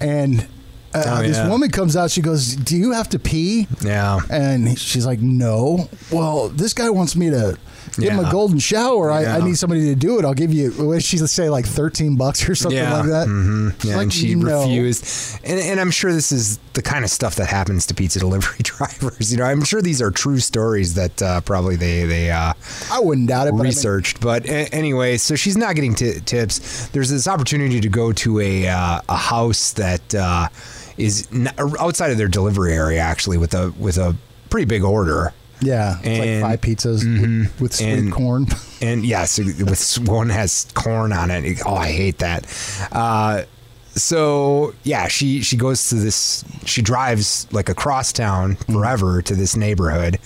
[0.00, 0.46] and
[0.94, 1.48] uh, Oh, this yeah.
[1.48, 2.10] woman comes out.
[2.12, 4.20] She goes, "Do you have to pee?" Yeah.
[4.30, 7.58] And she's like, "No." Well, this guy wants me to
[7.96, 9.10] give him a golden shower.
[9.10, 10.24] I, I need somebody to do it.
[10.24, 10.70] I'll give you.
[10.72, 11.48] What did she say?
[11.48, 12.98] Like thirteen bucks or something yeah.
[13.00, 13.26] like that.
[13.26, 15.40] hmm Yeah, like, and she "No." refused.
[15.44, 18.58] And, and I'm sure this is the kind of stuff that happens to pizza delivery
[18.62, 19.32] drivers.
[19.32, 22.52] You know, I'm sure these are true stories that uh, probably they they uh,
[22.90, 23.50] I wouldn't doubt it.
[23.52, 24.20] But I mean- researched.
[24.20, 26.88] But anyway, so she's not getting t- tips.
[26.88, 30.48] There's this opportunity to go to a uh, a house that uh,
[30.96, 34.16] is n- outside of their delivery area, actually, with a with a
[34.50, 35.32] pretty big order.
[35.60, 38.46] Yeah, it's And- like five pizzas with, with sweet And- corn.
[38.80, 41.58] And yes, with one has corn on it.
[41.66, 42.46] Oh, I hate that.
[42.92, 43.42] Uh,
[43.88, 46.44] so yeah, she she goes to this.
[46.64, 50.18] She drives like across town forever to this neighborhood.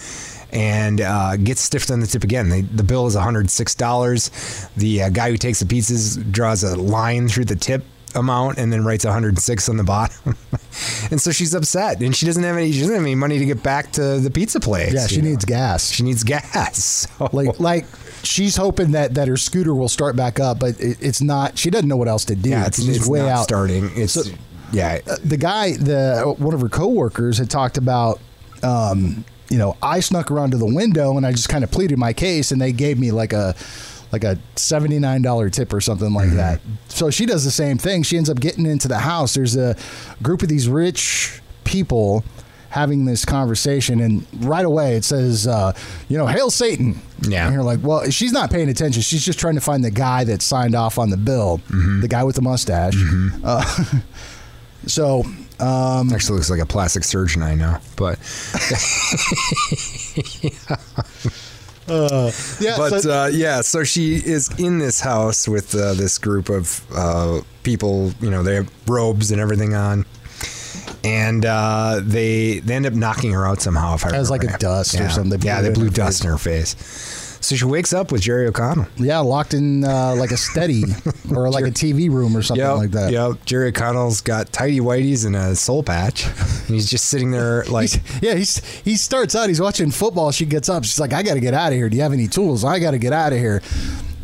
[0.53, 2.51] And uh, gets stiffed on the tip again.
[2.51, 4.75] They, the bill is $106.
[4.77, 7.83] The uh, guy who takes the pizzas draws a line through the tip
[8.15, 10.37] amount and then writes 106 on the bottom.
[11.11, 12.73] and so she's upset, and she doesn't have any.
[12.73, 14.93] She doesn't have any money to get back to the pizza place.
[14.95, 15.31] yeah, she know?
[15.31, 15.91] needs gas.
[15.91, 17.07] She needs gas.
[17.19, 17.87] So- like like
[18.23, 21.59] she's hoping that that her scooter will start back up, but it, it's not.
[21.59, 22.51] She doesn't know what else to do.
[22.51, 23.43] Yeah, it's, it's way out.
[23.45, 23.91] starting.
[23.95, 24.23] It's So-
[24.73, 28.21] yeah, the guy, the one of her coworkers had talked about,
[28.63, 31.99] um, you know, I snuck around to the window and I just kind of pleaded
[31.99, 33.55] my case, and they gave me like a
[34.13, 36.61] like a seventy nine dollar tip or something like that.
[36.89, 38.03] So she does the same thing.
[38.03, 39.35] She ends up getting into the house.
[39.35, 39.75] There's a
[40.23, 42.25] group of these rich people
[42.71, 45.75] having this conversation and right away it says uh,
[46.09, 47.45] you know hail satan Yeah.
[47.45, 50.25] and you're like well she's not paying attention she's just trying to find the guy
[50.25, 51.61] that signed off on the bill
[52.01, 52.95] the guy with the mustache
[53.45, 53.63] uh,
[54.87, 55.23] so
[55.61, 58.19] um, actually looks like a plastic surgeon I know, but
[60.43, 60.77] yeah
[61.87, 63.61] but so- uh, yeah.
[63.61, 68.13] So she is in this house with uh, this group of uh, people.
[68.21, 70.05] You know, they have robes and everything on.
[71.05, 73.95] And uh, they they end up knocking her out somehow.
[73.95, 74.59] If I As like a remember.
[74.59, 75.39] dust or something.
[75.41, 76.25] They Yeah, they blew dust face.
[76.25, 76.77] in her face.
[77.43, 78.87] So she wakes up with Jerry O'Connell.
[78.97, 80.85] yeah locked in uh, like a steady
[81.35, 83.45] or like a tv room or something Yep, like that Yep.
[83.45, 86.25] Jerry O'Connell's got tidy whities and a soul patch.
[86.27, 89.49] And he's just sitting there like He's- yeah, he's he starts out.
[89.49, 90.31] He's watching football.
[90.31, 90.85] She gets up.
[90.85, 91.89] She's like, "I got to get out of here.
[91.89, 92.65] Do you have any tools?
[92.65, 93.61] I got to get out of here."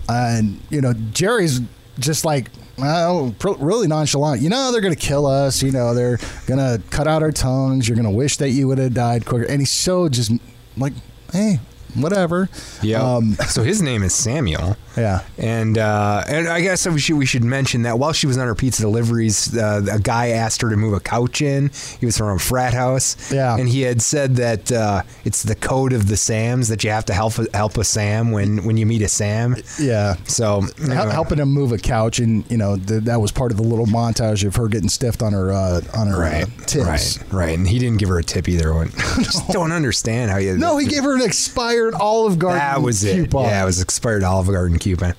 [0.08, 1.60] And you know, Jerry's
[1.98, 4.40] just like, well, really nonchalant.
[4.40, 5.62] You know, they're gonna kill us.
[5.62, 7.88] You know, they're gonna cut out our tongues.
[7.88, 9.44] You're gonna wish that you would have died quicker.
[9.44, 10.30] And he's so just
[10.76, 10.92] like,
[11.32, 11.58] hey,
[11.94, 12.48] whatever.
[12.82, 13.02] Yeah.
[13.02, 14.76] Um, so his name is Samuel.
[14.96, 15.20] yeah.
[15.38, 18.46] And uh, and I guess we should we should mention that while she was on
[18.46, 21.70] her pizza deliveries, uh, a guy asked her to move a couch in.
[22.00, 23.32] He was from a frat house.
[23.32, 23.56] Yeah.
[23.56, 27.04] And he had said that uh, it's the code of the Sams that you have
[27.06, 29.56] to help help a Sam when when you meet a Sam.
[29.80, 30.14] Yeah.
[30.24, 33.62] So helping him move a couch, and you know th- that was part of the
[33.64, 37.18] little montage of her getting stiffed on her uh, on her Right, uh, tips.
[37.22, 38.74] right, right, and he didn't give her a tip either.
[38.74, 38.90] One,
[39.22, 40.58] just don't understand how you.
[40.58, 42.58] No, he gave her an expired Olive Garden.
[42.58, 43.14] That was it.
[43.16, 43.44] coupon.
[43.44, 45.14] Yeah, it was expired Olive Garden coupon.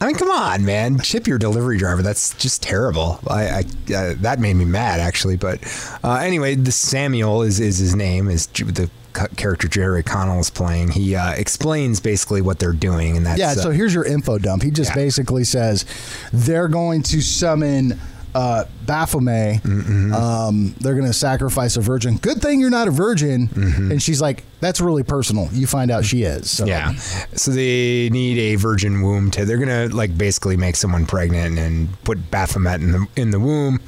[0.00, 1.00] I mean, come on, man!
[1.00, 2.02] Chip your delivery driver.
[2.02, 3.18] That's just terrible.
[3.26, 3.58] I, I
[3.94, 5.36] uh, that made me mad actually.
[5.36, 5.60] But
[6.04, 8.28] uh, anyway, the Samuel is is his name.
[8.28, 8.88] Is the
[9.36, 10.90] character Jerry Connell is playing.
[10.90, 14.38] He uh, explains basically what they're doing, and that's Yeah, uh, so here's your info
[14.38, 14.62] dump.
[14.62, 14.94] He just Yeah.
[15.02, 15.84] basically says
[16.32, 17.98] they're going to summon
[18.34, 19.62] uh, Baphomet.
[19.62, 20.12] Mm-hmm.
[20.12, 22.16] Um, they're going to sacrifice a virgin.
[22.16, 23.48] Good thing you're not a virgin.
[23.90, 25.48] And she's like, that's really personal.
[25.52, 26.50] You find out she is.
[26.50, 26.64] So.
[26.64, 26.68] Mm-hmm.
[26.68, 27.36] Yeah.
[27.36, 29.44] So they need a virgin womb to.
[29.44, 33.80] They're gonna like basically make someone pregnant and put Baphomet in the in the womb.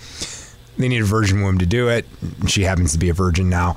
[0.78, 2.06] They need a virgin womb to do it.
[2.46, 3.76] She happens to be a virgin now.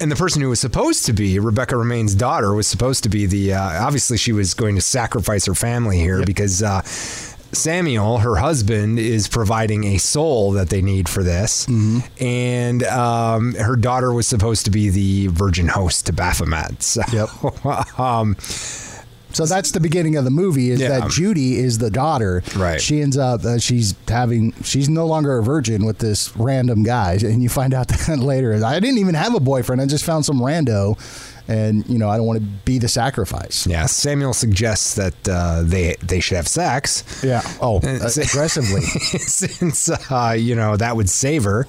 [0.00, 3.26] And the person who was supposed to be Rebecca Romijn's daughter was supposed to be
[3.26, 3.54] the.
[3.54, 6.82] Uh, obviously, she was going to sacrifice her family here because uh,
[7.52, 11.66] Samuel, her husband, is providing a soul that they need for this,
[12.20, 16.82] and um, her daughter was supposed to be the virgin host to Baphomet.
[16.82, 17.98] So, Yep.
[18.00, 18.36] um,
[19.34, 20.70] So that's the beginning of the movie.
[20.70, 21.00] Is Yeah.
[21.00, 22.42] that Judy is the daughter?
[22.54, 22.78] Right.
[22.80, 27.14] She ends up uh, she's having she's no longer a virgin with this random guy,
[27.22, 28.52] and you find out that later.
[28.64, 29.80] I didn't even have a boyfriend.
[29.80, 30.98] I just found some rando,
[31.52, 33.66] and you know I don't want to be the sacrifice.
[33.66, 37.04] yeah, Samuel suggests that uh, they they should have sex.
[37.22, 37.42] Yeah.
[37.60, 38.80] Oh, uh, aggressively.
[39.36, 41.66] since uh, you know that would save her.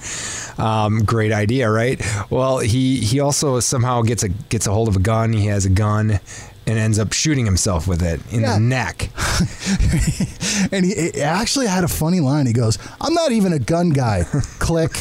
[0.58, 2.00] Um, great idea, right?
[2.30, 5.32] Well, he he also somehow gets a gets a hold of a gun.
[5.32, 6.18] He has a gun
[6.66, 8.54] and ends up shooting himself with it in Yeah.
[8.54, 9.10] the neck.
[10.72, 12.46] and he, he actually had a funny line.
[12.46, 14.24] He goes, "I'm not even a gun guy."
[14.58, 14.92] Click.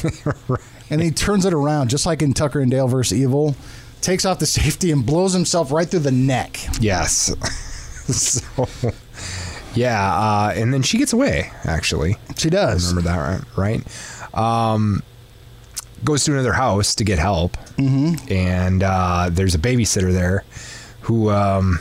[0.89, 3.56] And he turns it around, just like in Tucker and Dale versus Evil.
[4.04, 6.60] Takes off the safety and blows himself right through the neck.
[6.80, 7.34] Yes.
[8.13, 8.68] so,
[9.74, 11.52] yeah, uh, and then she gets away.
[11.63, 12.94] Actually, She does.
[12.94, 13.18] remember that
[13.58, 13.82] right?
[14.36, 14.38] Right.
[14.38, 15.02] Um,
[16.04, 18.16] goes to another house to get help, mm-hmm.
[18.32, 20.44] and uh, there's a babysitter there
[21.02, 21.30] who.
[21.32, 21.80] Um,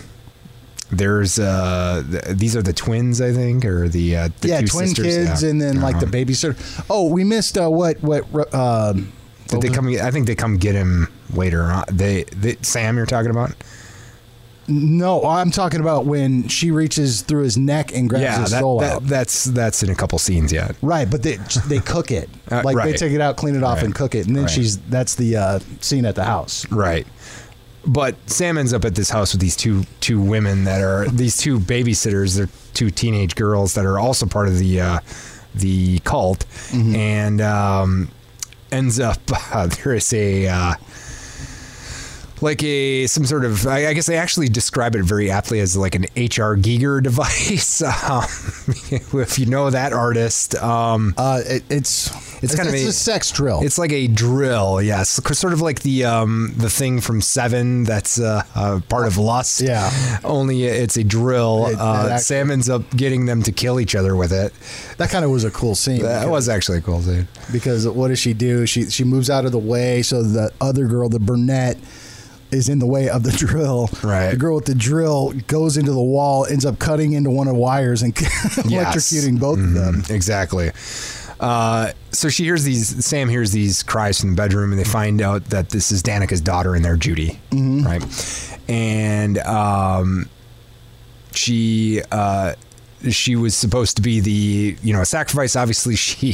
[0.94, 4.88] there's uh th- these are the twins I think or the, uh, the yeah, twin
[4.88, 5.48] sisters, kids, yeah.
[5.48, 6.12] and then like the Uh-huh.
[6.14, 6.84] babysitter.
[6.90, 9.10] Oh, we missed uh, what what um,
[9.48, 9.88] Did they come?
[9.88, 11.62] I think they come get him later.
[11.62, 11.84] on.
[11.90, 13.52] They, they Sam, you're talking about?
[14.68, 18.60] No, I'm talking about when she reaches through his neck and grabs yeah, his that,
[18.60, 19.06] soul that- out.
[19.06, 20.76] that's that's in a couple scenes yet.
[20.82, 22.28] Right, but they they cook it.
[22.52, 23.86] Uh, like they take it out, clean it off, Right.
[23.86, 24.50] and cook it, and then Right.
[24.52, 26.70] she's that's the uh, scene at the house.
[26.70, 27.06] Right.
[27.86, 31.38] But Sam ends up at this house with these two two women that are these
[31.38, 32.36] two babysitters.
[32.36, 34.98] They're two teenage girls that are also part of the uh,
[35.54, 38.10] the cult, and um,
[38.70, 39.18] ends up
[39.54, 40.76] uh, there is a.
[42.42, 45.76] Like a some sort of I, I guess they actually describe it very aptly as
[45.76, 47.80] like an HR Giger device.
[47.82, 48.24] Um,
[49.20, 52.10] if you know that artist, um, Uh, it, it's
[52.42, 53.60] It's kind of it's a- a sex drill.
[53.62, 58.18] it's like a drill, yes, sort of like the um, the thing from Seven that's
[58.18, 59.60] uh, uh, part of Lust.
[59.60, 59.88] Yeah.
[60.24, 61.66] only it's a drill.
[61.68, 64.52] It- uh, actually- Sam ends up getting them to kill each other with it.
[64.98, 66.02] that kind of was a cool scene.
[66.02, 67.28] That was actually a cool, dude.
[67.52, 68.66] because what does she do?
[68.66, 71.76] She she moves out of the way so the other girl, the brunette,
[72.52, 73.88] is in the way of the drill.
[74.02, 74.30] Right.
[74.30, 77.54] The girl with the drill goes into the wall, ends up cutting into one of
[77.54, 80.02] the wires and electrocuting both of them.
[80.10, 80.70] Exactly.
[81.40, 83.04] Uh, so she hears these.
[83.04, 86.40] Sam hears these cries from the bedroom, and they find out that this is Danica's
[86.40, 87.40] daughter in there, Judy.
[87.50, 87.84] Mm-hmm.
[87.84, 90.28] Right, and um,
[91.32, 92.54] she uh,
[93.10, 95.56] she was supposed to be the you know sacrifice.
[95.56, 96.32] Obviously, she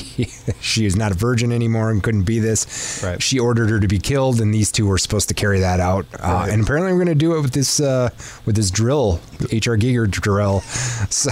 [0.61, 3.02] she is not a virgin anymore and couldn't be this.
[3.04, 3.22] Right.
[3.22, 6.07] She ordered her to be killed, and these two were supposed to carry that out.
[6.14, 6.50] Uh, Right.
[6.50, 8.11] And apparently, we're going to do it with this uh,
[8.46, 9.20] with this drill,
[9.52, 10.62] HR Giger drill.
[11.11, 11.31] So.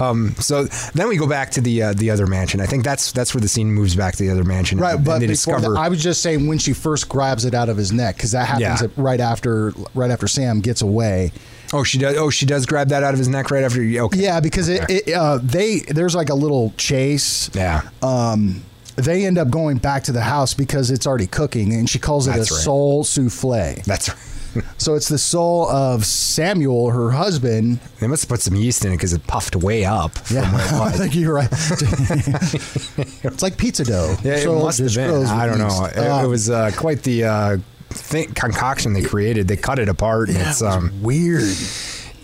[0.00, 2.60] Um, so then we go back to the uh, the other mansion.
[2.60, 4.78] I think that's that's where the scene moves back to the other mansion.
[4.78, 7.44] Right, and but they before discover that, I was just saying when she first grabs
[7.44, 8.88] it out of his neck because that happens Yeah.
[8.96, 11.30] right after right after Sam gets away.
[11.72, 14.18] Oh she does oh she does grab that out of his neck right after okay
[14.20, 17.50] Yeah, because it, it uh, they there's like a little chase.
[17.54, 18.62] yeah Um,
[18.96, 22.26] they end up going back to the house because it's already cooking, and she calls
[22.28, 22.62] it That's a right.
[22.62, 23.82] soul souffle.
[23.84, 24.18] that's right.
[24.78, 27.78] So it's the soul of Samuel, her husband.
[28.00, 30.12] They must have put some yeast in it because it puffed way up.
[30.30, 30.72] Yeah, it.
[30.80, 31.48] I think you're right.
[33.22, 34.16] it's like pizza dough.
[34.22, 35.26] Yeah, it So must have been.
[35.26, 35.64] I don't know.
[35.66, 35.96] yeast.
[35.96, 37.56] It, it Um, was uh, quite the uh,
[37.96, 39.48] thing, concoction they created.
[39.48, 41.42] They cut it apart, and yeah, it's it um, weird.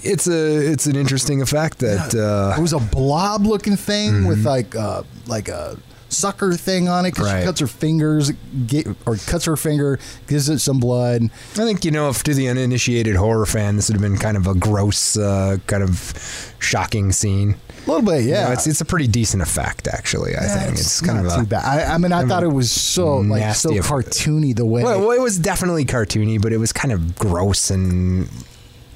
[0.03, 4.75] it's a it's an interesting effect that it uh, was a blob-looking thing with like
[4.75, 5.79] uh, like a
[6.13, 7.27] sucker thing on it because.
[7.33, 7.41] Right.
[7.41, 8.31] she cuts her fingers,
[8.67, 11.23] get, or cuts her finger, gives it some blood.
[11.25, 14.37] I think you know, if to the uninitiated horror fan, this would have been kind
[14.37, 17.57] of a gross, uh, kind of shocking scene.
[17.85, 18.47] A little bit, You yeah.
[18.47, 20.37] know, it's it's a pretty decent effect, actually.
[20.37, 21.47] I Yeah, think it's, kind not of too a.
[21.47, 21.65] bad.
[21.65, 24.85] I, I mean, I kind thought it was so like so cartoony the way.
[24.85, 28.29] Well, well, it was definitely cartoony, but it was kind of gross and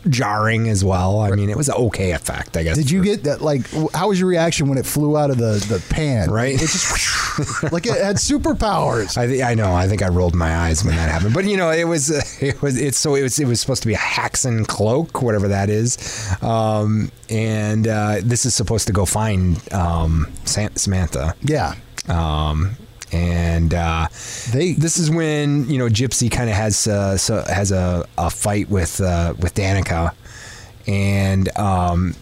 [0.09, 1.21] jarring as well.
[1.21, 2.77] I mean, it was an okay effect, I guess.
[2.77, 3.40] Did you get that?
[3.40, 6.31] Like, how was your reaction when it flew out of the, the pan?
[6.31, 6.55] Right.
[6.55, 9.16] It just like it had superpowers.
[9.16, 9.73] I, thi- I know.
[9.75, 11.35] I think I rolled my eyes when that happened.
[11.35, 13.83] But you know, it was uh, it was it's so it was it was supposed
[13.83, 15.97] to be a Haxon cloak, whatever that is,
[16.42, 21.35] um, and uh, this is supposed to go find um, Samantha.
[21.42, 21.75] Yeah.
[22.09, 22.77] Um,
[23.12, 24.09] and uh,
[24.53, 28.31] They- this is when you know Gypsy kind of has uh, so has a, a
[28.31, 30.12] fight with uh, with Danica,
[30.87, 32.14] and um,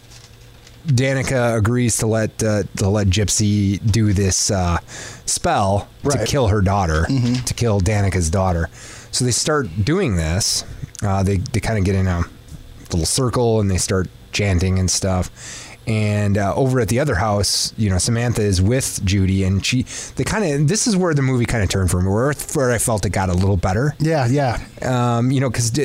[0.87, 4.79] Danica agrees to let uh, to let Gypsy do this uh,
[5.25, 7.07] spell to kill her daughter,
[7.47, 8.69] to kill Danica's daughter.
[9.11, 10.65] So they start doing this.
[11.03, 12.23] Uh, they they kind of get in a
[12.91, 15.31] little circle and they start chanting and stuff.
[15.87, 19.83] And uh, over at the other house, you know, Samantha is with Judy, and she
[20.17, 22.71] they kind of this is where the movie kind of turned for me, where where
[22.73, 24.27] I felt it got a little better Yeah.
[24.27, 24.65] Yeah.
[24.83, 25.79] um, you know, because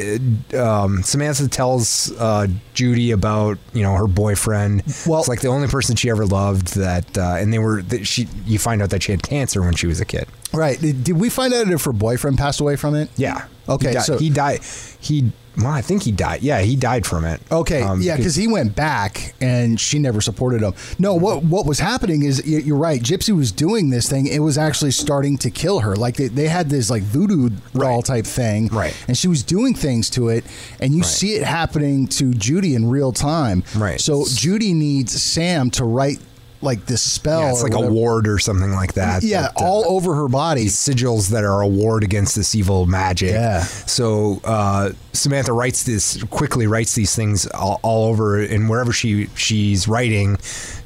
[0.53, 4.83] um, Samantha tells uh, Judy about you know her boyfriend.
[5.05, 6.75] Well- it's like the only person she ever loved.
[6.75, 8.27] That uh, and they were that she.
[8.45, 10.27] You find out that she had cancer when she was a kid.
[10.53, 10.79] Right.
[10.79, 13.09] Did, did we find out if her boyfriend passed away from it?
[13.17, 13.45] Yeah.
[13.67, 14.03] Okay, He died.
[14.03, 14.61] so- he died.
[14.99, 15.31] He.
[15.59, 16.41] Well, I think he died.
[16.41, 17.41] Yeah, he died from it.
[17.51, 20.73] Okay, Um, yeah, because he went back and she never supported him.
[20.97, 23.01] No, what what was happening is you're right.
[23.01, 24.27] Gypsy was doing this thing.
[24.27, 25.95] It was actually starting to kill her.
[25.95, 28.05] Like they, they had this like voodoo doll Right.
[28.05, 28.95] type thing, Right.
[29.07, 30.45] And she was doing things to it,
[30.79, 31.09] and you Right.
[31.09, 33.99] see it happening to Judy in real time, Right.
[33.99, 36.19] So Judy needs Sam to write
[36.61, 37.41] like this spell.
[37.41, 39.23] Yeah, it's like a ward or something like that.
[39.23, 40.65] Yeah, that, uh, all over her body.
[40.65, 43.31] sigils that are a ward against this evil magic.
[43.31, 43.61] Yeah.
[43.63, 49.27] So uh, Samantha writes this quickly writes these things all, all over, and wherever she
[49.35, 50.37] she's writing,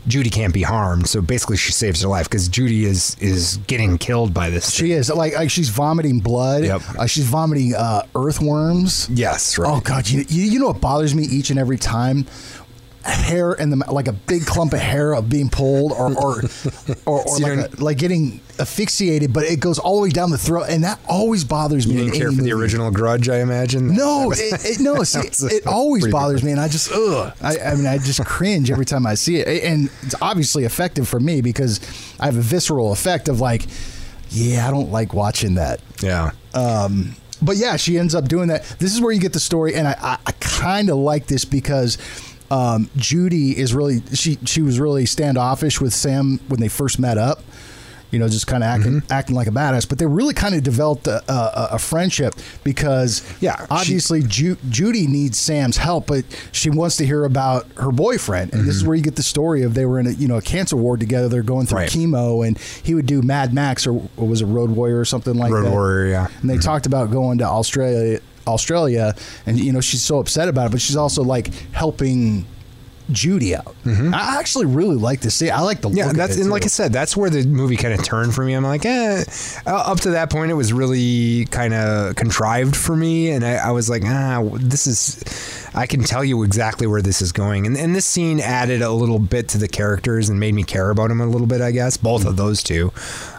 [0.07, 1.07] Judy can't be harmed.
[1.07, 4.71] So basically, she saves her life because Judy is is getting killed by this.
[4.71, 6.65] She is like, like she's vomiting blood.
[6.65, 6.81] Yep.
[6.99, 9.09] Uh, she's vomiting uh, earthworms.
[9.09, 9.69] yes, right.
[9.71, 12.25] Oh God, you, you you know what bothers me each and every time?
[13.03, 16.41] Hair in the like a big clump of hair of being pulled, or or
[17.05, 20.37] or, or like, a, like getting asphyxiated, but it goes all the way down the
[20.37, 21.95] throat, and that always bothers me.
[21.95, 23.93] You didn't care for the original Grudge, I imagine.
[23.93, 25.03] No, it, it, no.
[25.03, 27.33] See, it always bothers me, and I just ugh.
[27.41, 31.07] I, I mean, I just cringe every time I see it, and it's obviously effective
[31.07, 31.79] for me because
[32.19, 33.65] I have a visceral effect of like,
[34.29, 35.81] yeah, I don't like watching that.
[36.01, 36.31] Yeah.
[36.53, 38.63] Um, but yeah, she ends up doing that.
[38.79, 41.45] This is where you get the story, and I, I, I kind of like this
[41.45, 41.97] because
[42.53, 47.17] um, Judy is really she she was really standoffish with Sam when they first met
[47.17, 47.39] up.
[48.11, 49.11] You know, just kind of acting Mm-hmm.
[49.11, 53.23] acting like a badass, but they really kind of developed a, a, a friendship because
[53.41, 57.91] Yeah, she- obviously Ju- Judy needs Sam's help, but she wants to hear about her
[57.91, 60.27] boyfriend, and this is where you get the story of they were in a you
[60.27, 61.27] know a cancer ward together.
[61.27, 62.13] They're going through Mm-hmm.
[62.13, 62.19] Right.
[62.21, 65.33] chemo, and he would do Mad Max or, or was it Road Warrior or something
[65.33, 65.71] like Road that.
[65.71, 66.27] Warrior, yeah.
[66.41, 69.15] And they talked about going to Australia, Australia,
[69.45, 72.45] and you know she's so upset about it, but she's also like helping
[73.11, 73.75] Judy out.
[73.85, 75.49] I actually really like to see.
[75.49, 75.97] I like the Mm-hmm.
[75.97, 78.03] Yeah, look of that's it, and like I said, that's where the movie kind of
[78.03, 78.53] turned for me.
[78.53, 79.23] I'm like, eh.
[79.65, 83.55] Uh, Up to that point, it was really kind of contrived for me, and I,
[83.55, 85.23] I was like, ah, this is.
[85.75, 88.91] I can tell you exactly where this is going, and and this scene added a
[88.91, 91.61] little bit to the characters and made me care about them a little bit.
[91.61, 92.91] I guess both of those two,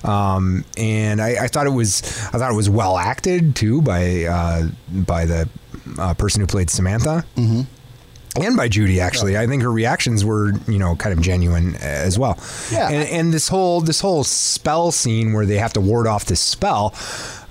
[0.03, 2.03] um, and I, I thought it was
[2.33, 5.49] I thought it was well acted too by uh, by the
[5.99, 7.25] uh, person who played Samantha
[8.37, 9.37] and by Judy actually.
[9.37, 12.39] I think her reactions were, you know, kind of genuine uh, as well.
[12.71, 12.89] Yeah.
[12.89, 16.41] And, and this whole this whole spell scene where they have to ward off this
[16.41, 16.95] spell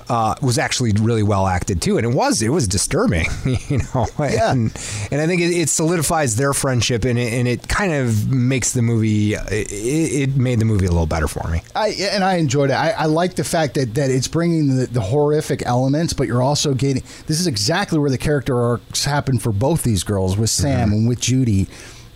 [0.10, 3.26] uh, was actually really well acted too, and it was it was disturbing,
[3.70, 4.08] you know.
[4.20, 4.52] Yeah.
[4.52, 4.76] And,
[5.12, 8.74] and I think it, it solidifies their friendship, and it, and it kind of makes
[8.74, 9.34] the movie.
[9.34, 11.62] It, it made the movie a little better for me.
[11.76, 12.74] I and I enjoyed it.
[12.74, 16.44] I, I like the fact that that it's bringing the, the horrific elements, but you're
[16.44, 17.04] also getting.
[17.28, 21.08] This is exactly where the character arcs happen for both these girls with Sam and
[21.08, 21.68] with Judy.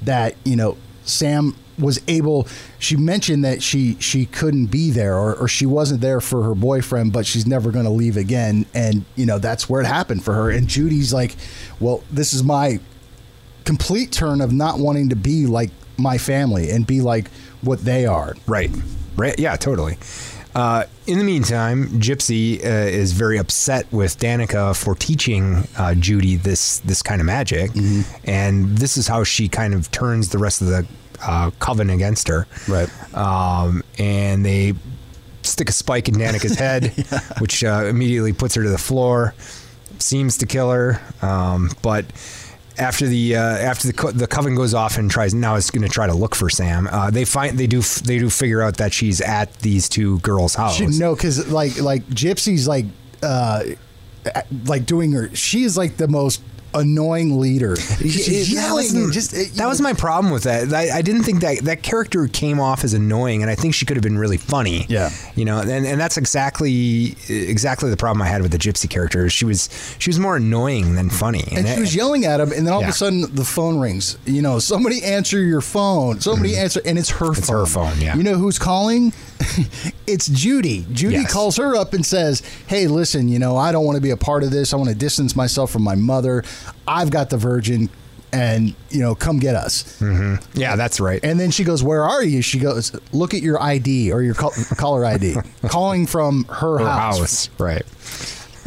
[0.02, 2.48] That you know, Sam was able.
[2.80, 6.56] She mentioned that she she couldn't be there or, or she wasn't there for her
[6.56, 8.66] boyfriend, but she's never going to leave again.
[8.74, 10.50] And you know that's where it happened for her.
[10.50, 11.36] And Judy's like,
[11.80, 12.80] well, this is my
[13.66, 17.30] complete turn of not wanting to be like my family and be like
[17.62, 18.36] what they are.
[18.48, 18.72] Right.
[19.16, 19.38] Right.
[19.38, 19.98] Yeah, totally.
[20.56, 26.36] Uh, in the meantime, Gypsy uh, is very upset with Danica for teaching uh, Judy
[26.36, 27.70] this this kind of magic,
[28.24, 30.88] and this is how she kind of turns the rest of the
[31.22, 32.48] uh, coven against her.
[32.68, 32.90] Right.
[33.16, 34.74] Um, and they
[35.44, 36.94] stick a spike in Danica's head,
[37.40, 39.34] which uh, immediately puts her to the floor.
[40.00, 42.06] Seems to kill her, um, but
[42.78, 45.82] after the uh, after the co- the coven goes off and tries now it's going
[45.82, 46.88] to try to look for Sam.
[46.92, 50.20] Uh, they find they do f- they do figure out that she's at these two
[50.20, 50.76] girls' house.
[50.76, 52.86] She, no, because like like Gypsy's like
[53.24, 53.64] uh
[54.66, 55.34] like doing her.
[55.36, 56.42] She is like the most
[56.74, 57.76] annoying leader.
[58.02, 60.74] She's It- that yelling wasn't- just it- that was my problem with that.
[60.74, 63.86] I, I didn't think that that character came off as annoying, and I think she
[63.86, 64.86] could have been really funny.
[64.90, 65.10] Yeah.
[65.36, 69.30] you know, and, and that's exactly exactly the problem I had with the gypsy character.
[69.30, 72.52] She was she was more annoying than funny, And she that- was yelling at him,
[72.52, 74.18] and then all of a sudden the phone rings.
[74.26, 76.20] You know, somebody answer your phone.
[76.22, 76.62] Somebody mm-hmm.
[76.64, 77.60] answer, and it's her It's phone.
[77.60, 78.16] her phone, yeah.
[78.16, 79.14] You know who's calling?
[80.08, 80.86] it's Judy.
[80.92, 81.32] Judy Yes.
[81.34, 83.28] calls her up and says, "Hey, listen.
[83.30, 84.74] You know, I don't want to be a part of this.
[84.74, 86.44] I want to distance myself from my mother.
[86.88, 87.90] I've got the virgin,
[88.34, 90.02] and you know, come get us."
[90.54, 91.20] yeah, that's right.
[91.24, 94.34] And then she goes, "Where are you?" She goes, "Look at your ID or your
[94.36, 95.36] call- caller ID."
[95.68, 97.20] Calling from her, her house.
[97.20, 97.86] house, right?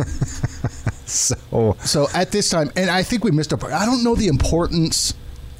[1.06, 3.72] so So at this time, and I think we missed a part.
[3.72, 5.14] I don't know the importance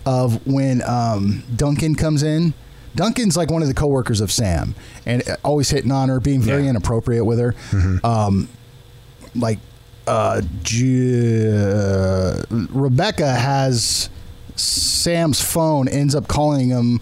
[0.07, 2.55] of when um, Duncan comes in.
[2.97, 4.75] Duncan's like one of the coworkers of Sam,
[5.07, 6.71] and always hitting on her, being very Yeah.
[6.71, 7.55] inappropriate with her.
[8.05, 8.49] Um,
[9.37, 9.59] like
[10.11, 14.09] uh, Ju- Rebecca has
[14.57, 17.01] Sam's phone, ends up calling him.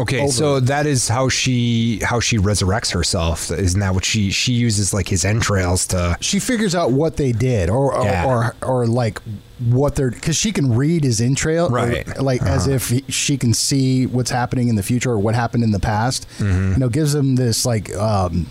[0.00, 0.30] Okay, over.
[0.32, 3.50] so that is how she how she resurrects herself.
[3.50, 6.16] Isn't that what she she uses like his entrails to?
[6.20, 8.24] she figures out what they did, or or Yeah.
[8.26, 9.20] or, or like
[9.58, 12.08] what they're because she can read his entrail, or, Right.
[12.08, 12.22] Uh-huh.
[12.22, 15.64] like as if he, she can see what's happening in the future or what happened
[15.64, 16.28] in the past.
[16.38, 16.72] Mm-hmm.
[16.74, 18.46] You know, gives him this like, um,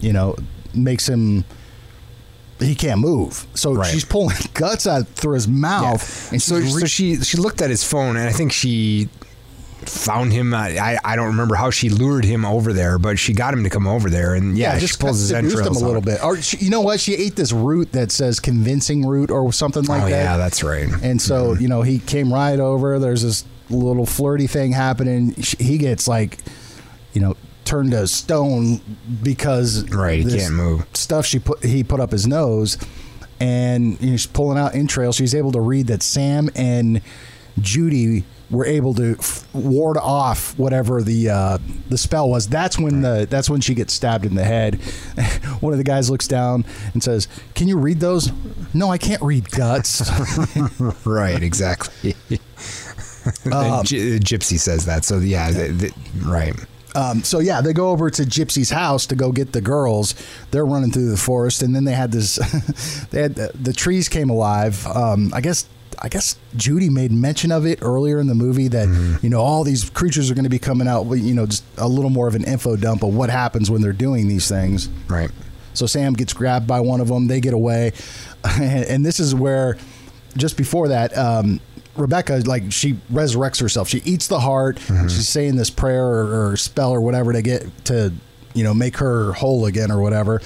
[0.00, 0.36] you know,
[0.74, 1.44] makes him.
[2.60, 3.90] He can't move, so Right.
[3.90, 7.68] she's pulling guts out through his mouth, and so she's so she she looked at
[7.70, 9.08] his phone and I think she
[9.86, 10.54] found him.
[10.54, 13.70] I I don't remember how she lured him over there, but she got him to
[13.70, 16.04] come over there, and yeah, just she pulls his entrails him a little out.
[16.04, 16.24] bit.
[16.24, 17.00] Or she, you know what?
[17.00, 20.10] She ate this root that says convincing root or something like oh that.
[20.10, 20.88] yeah, that's right.
[21.02, 21.62] And so, mm-hmm.
[21.62, 22.98] you know, he came right over.
[22.98, 25.34] There's this little flirty thing happening.
[25.34, 26.38] He gets like,
[27.12, 27.36] you know,
[27.74, 28.80] turned to stone
[29.22, 30.86] because Right, he can't move.
[30.94, 32.78] Stuff she put he put up his nose,
[33.40, 35.16] and you know, she's pulling out entrails.
[35.16, 37.00] She's able to read that Sam and
[37.60, 41.58] Judy were able to f- ward off whatever the uh,
[41.88, 42.46] the spell was.
[42.46, 44.74] That's when the that's when she gets stabbed in the head.
[45.60, 48.30] One of the guys looks down and says, "Can you read those?"
[48.72, 50.02] No, I can't read guts.
[51.04, 52.14] Right, exactly.
[53.50, 55.02] Um, Gy- Gypsy says that.
[55.02, 55.92] So yeah, th- th-
[56.26, 56.54] right.
[56.94, 60.14] Um, so yeah, they go over to Gypsy's house to go get the girls.
[60.50, 62.36] They're running through the forest, and then they had this.
[63.10, 64.86] they had the, the trees came alive.
[64.86, 65.66] Um, I guess.
[66.02, 69.62] I guess Judy made mention of it earlier in the movie that you know all
[69.62, 71.04] these creatures are going to be coming out.
[71.04, 73.92] You know, just a little more of an info dump of what happens when they're
[73.92, 74.88] doing these things.
[75.08, 75.30] Right.
[75.72, 77.28] So Sam gets grabbed by one of them.
[77.28, 77.92] They get away,
[78.44, 79.78] and this is where,
[80.36, 81.60] just before that, um,
[81.96, 83.88] Rebecca like she resurrects herself.
[83.88, 84.78] She eats the heart.
[84.78, 88.12] She's saying this prayer or, or spell or whatever to get to,
[88.54, 90.40] you know, make her whole again or whatever.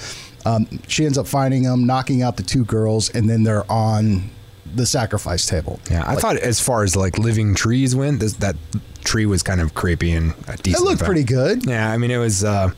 [0.45, 4.29] Um, she ends up finding them, knocking out the two girls, and then they're on
[4.75, 5.79] the sacrifice table.
[5.89, 8.55] Yeah, I thought as far as like living trees went, this, that
[9.03, 10.67] tree was kind of creepy and decent.
[10.77, 11.65] It looked pretty good.
[11.65, 12.43] Yeah, I mean it was.
[12.43, 12.71] Uh,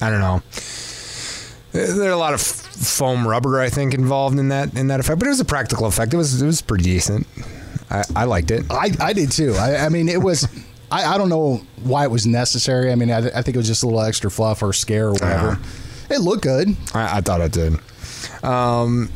[0.00, 0.42] I don't know.
[1.72, 5.18] There are a lot of foam rubber, I think, involved in that in that effect,
[5.18, 6.14] but it was a practical effect.
[6.14, 7.26] It was it was pretty decent.
[7.90, 8.64] I, I liked it.
[8.70, 9.54] I, I did too.
[9.54, 10.46] I, I mean, it was.
[10.90, 12.90] I, I don't know why it was necessary.
[12.90, 15.12] I mean, I, I think it was just a little extra fluff or scare or
[15.12, 15.58] whatever.
[16.10, 16.74] It looked good.
[16.94, 17.74] I, I thought it did.
[18.42, 19.10] Um,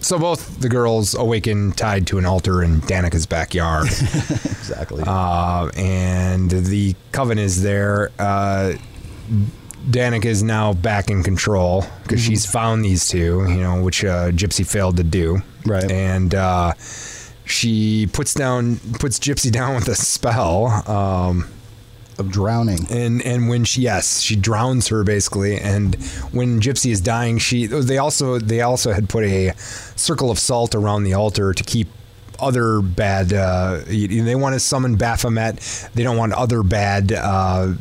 [0.00, 3.88] so both the girls awaken tied to an altar in Danica's backyard.
[4.66, 5.04] Exactly.
[5.06, 8.10] uh, and the coven is there.
[8.18, 8.72] Uh,
[9.88, 12.30] Danica is now back in control because Mm-hmm.
[12.30, 15.40] she's found these two, you know, which uh, Gypsy failed to do.
[15.64, 15.88] Right.
[15.90, 16.72] And uh,
[17.46, 20.66] she puts down puts Gypsy down with a spell.
[20.90, 21.48] Um,
[22.18, 22.86] of drowning.
[22.90, 25.96] and and when she yes she drowns her basically and
[26.32, 29.52] when gypsy is dying she they also they also had put a
[29.96, 31.88] circle of salt around the altar to keep
[32.40, 37.72] other bad uh they want to summon baphomet they don't want other bad uh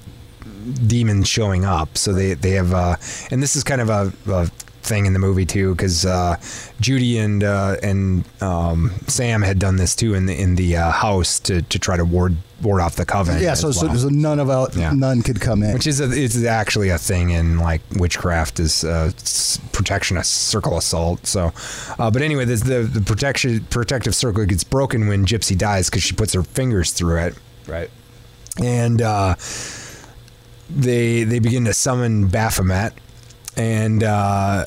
[0.86, 2.96] demons showing up so they they have uh
[3.32, 4.50] and this is kind of a, a
[4.86, 6.36] thing in the movie too because uh
[6.80, 10.92] judy and uh and um sam had done this too in the in the uh,
[10.92, 14.08] house to to try to ward ward off the coven Yeah, so, so, well so
[14.10, 14.92] none of out, Yeah.
[14.94, 15.74] none could come in.
[15.74, 19.12] which is a, it's actually a thing in like witchcraft is uh,
[19.74, 21.52] protection a circle assault so
[22.00, 26.04] uh, but anyway this, the the protection protective circle gets broken when gypsy dies because
[26.04, 27.36] she puts her fingers through it
[27.68, 27.90] right.
[28.64, 29.36] and uh,
[30.70, 32.94] they they begin to summon Baphomet,
[33.56, 34.66] and uh,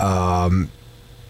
[0.00, 0.70] um,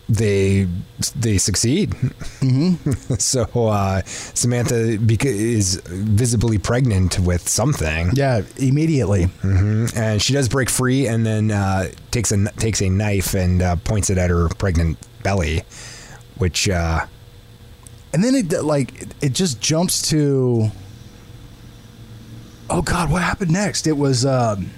[0.08, 0.66] they
[1.14, 1.90] they succeed.
[1.90, 3.14] Mm-hmm.
[3.18, 9.26] so uh, Samantha beca- is visibly pregnant with something, Yeah, immediately.
[9.42, 9.96] Mhm.
[9.96, 13.76] and she does break free, and then uh, takes a takes a knife and uh,
[13.76, 15.62] points it at her pregnant belly,
[16.38, 16.68] which.
[16.68, 17.06] Uh,
[18.12, 20.72] And then it like it- it just jumps to
[22.68, 23.86] Oh god, what happened next?
[23.86, 24.70] It was um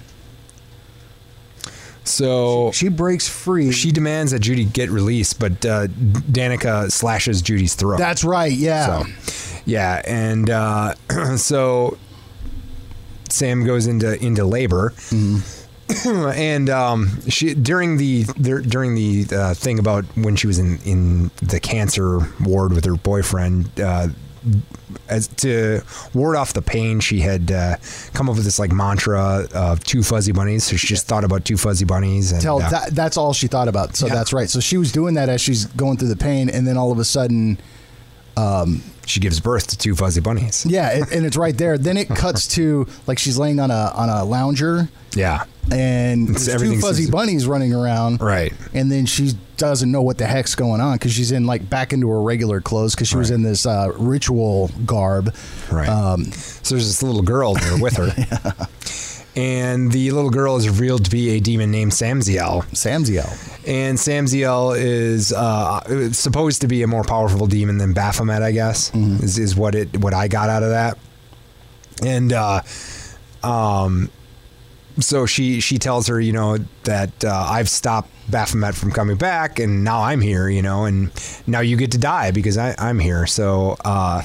[2.03, 3.71] so she breaks free.
[3.71, 7.97] she demands that Judy get released, but uh, Danica slashes Judy's throat.
[7.97, 8.51] That's right.
[8.51, 9.03] Yeah.
[9.03, 10.95] So, yeah, and uh,
[11.37, 11.97] so
[13.29, 14.93] Sam goes into into labor,
[16.05, 21.31] and um, she during the during the uh, thing about when she was in in
[21.41, 23.69] the cancer ward with her boyfriend.
[23.79, 24.09] Uh,
[25.09, 25.81] as to
[26.13, 27.77] ward off the pain, she had uh,
[28.13, 30.63] come up with this like mantra of two fuzzy bunnies.
[30.65, 32.31] So she just thought about two fuzzy bunnies.
[32.31, 33.95] And, Tell uh, that, that's all she thought about.
[33.95, 34.13] So Yeah.
[34.13, 34.49] that's right.
[34.49, 36.99] So she was doing that as she's going through the pain, and then all of
[36.99, 37.57] a sudden,
[39.05, 40.65] she gives birth to two fuzzy bunnies.
[40.67, 41.77] yeah, it, and it's right there.
[41.77, 46.45] Then it cuts to like she's laying on a on a lounger, Yeah, and It's-
[46.45, 48.21] there's two fuzzy just- bunnies running around.
[48.21, 48.53] right.
[48.73, 51.93] and then she doesn't know what the heck's going on because she's in like back
[51.93, 53.35] into her regular clothes because she was Right.
[53.35, 55.33] in this uh, ritual garb.
[55.71, 55.87] Right.
[55.87, 58.09] Um, so there's this little girl there with her.
[59.35, 62.63] And the little girl is revealed to be a demon named Samziel.
[62.71, 63.27] Samziel.
[63.67, 68.93] And Samziel is uh, supposed to be a more powerful demon than Baphomet, I guess,
[68.93, 70.99] is, is what it what I got out of that.
[72.03, 72.61] And uh,
[73.41, 74.11] um,
[74.99, 79.57] so she she tells her, you know, that uh, I've stopped Baphomet from coming back,
[79.59, 81.11] and now I'm here, you know, and
[81.47, 83.25] now you get to die because I, I'm here.
[83.25, 84.21] So uh,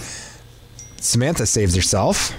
[0.97, 2.35] Samantha saves herself.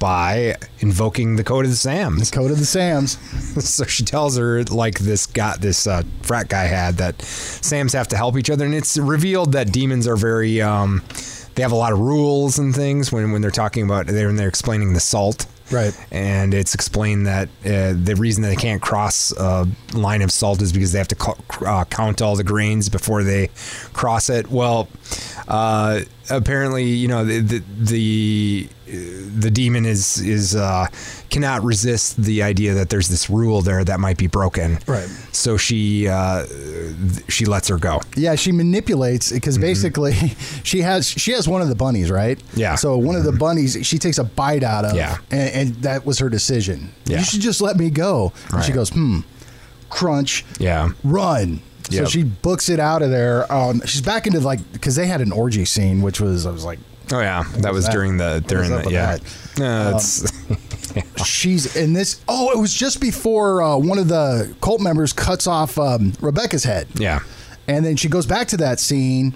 [0.00, 2.30] By invoking the code of the Sams.
[2.30, 3.12] The code of the Sams.
[3.64, 8.08] so she tells her like this got this uh, frat guy had that Sams have
[8.08, 11.02] to help each other, and it's revealed that demons are very um,
[11.54, 14.36] they have a lot of rules and things when when they're talking about they're when
[14.36, 15.46] they're explaining the salt.
[15.70, 15.96] Right.
[16.10, 20.60] And it's explained that uh, the reason that they can't cross a line of salt
[20.62, 23.50] is because they have to co- uh, count all the grains before they
[23.92, 24.50] cross it.
[24.50, 24.88] Well,
[25.50, 30.86] uh, apparently, you know, the the the, the demon is is uh,
[31.28, 34.78] cannot resist the idea that there's this rule there that might be broken.
[34.86, 35.08] Right.
[35.32, 36.46] So she uh,
[37.28, 38.00] she lets her go.
[38.16, 40.12] Yeah, she manipulates because basically
[40.62, 42.38] she has she has one of the bunnies, right?
[42.38, 42.60] Mm-hmm.
[42.60, 42.76] Yeah.
[42.76, 44.94] So one of the bunnies she takes a bite out of.
[44.94, 45.18] Yeah.
[45.32, 46.92] And, and that was her decision.
[47.06, 47.18] Yeah.
[47.18, 48.32] You should just let me go.
[48.52, 49.20] And she goes, hmm,
[49.88, 50.44] crunch.
[50.60, 50.90] Yeah.
[51.02, 51.60] Run.
[51.90, 52.08] So Yep.
[52.08, 53.50] she books it out of there.
[53.52, 56.64] Um, she's back into like because they had an orgy scene, which was I was
[56.64, 56.78] like,
[57.12, 57.92] Oh yeah, that was that?
[57.92, 59.14] during the during the yeah.
[59.14, 59.20] Um,
[59.58, 60.30] No, it's
[61.26, 62.20] she's in this.
[62.28, 66.64] Oh, it was just before uh, one of the cult members cuts off um, Rebecca's
[66.64, 66.88] head.
[66.94, 67.20] yeah.
[67.68, 69.34] And then she goes back to that scene,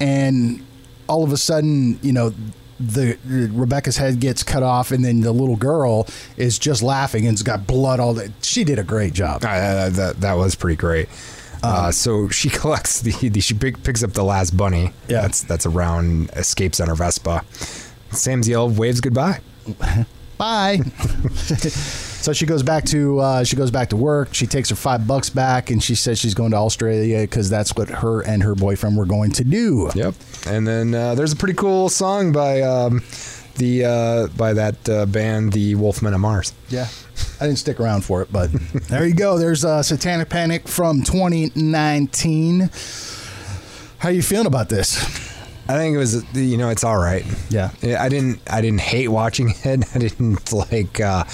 [0.00, 0.64] and
[1.08, 2.34] all of a sudden, you know,
[2.78, 6.06] the Rebecca's head gets cut off, and then the little girl
[6.36, 8.30] is just laughing and's got blood all that.
[8.42, 9.42] She did a great job.
[9.44, 11.08] Uh, that that was pretty great.
[11.62, 14.92] Uh, so she collects the, the she pick, picks up the last bunny.
[15.08, 15.22] Yeah.
[15.22, 17.44] that's that's around escapes on her Vespa.
[18.10, 19.40] Sam's yell waves goodbye.
[20.38, 20.76] Bye.
[21.36, 24.34] so she goes back to uh, she goes back to work.
[24.34, 27.74] She takes her five bucks back, and she says she's going to Australia because that's
[27.74, 29.90] what her and her boyfriend were going to do.
[29.94, 30.14] Yep.
[30.46, 33.02] And then uh, there's a pretty cool song by um,
[33.56, 36.52] the uh, by that uh, band, the Wolfmen of Mars.
[36.68, 36.88] Yeah.
[37.40, 38.50] I didn't stick around for it, but
[38.88, 39.38] there you go.
[39.38, 42.70] There's uh, Satanic Panic from 2019.
[43.98, 44.96] How are you feeling about this?
[45.68, 47.24] I think it was you know it's all right.
[47.50, 47.70] Yeah.
[47.82, 49.84] Yeah, I didn't I didn't hate watching it.
[49.94, 51.24] I didn't like uh,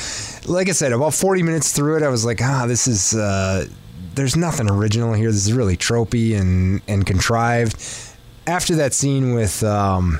[0.47, 3.67] like I said about 40 minutes through it I was like ah this is uh,
[4.15, 5.31] there's nothing original here.
[5.31, 7.77] This is really tropey and and contrived.
[8.47, 10.19] After that scene with um,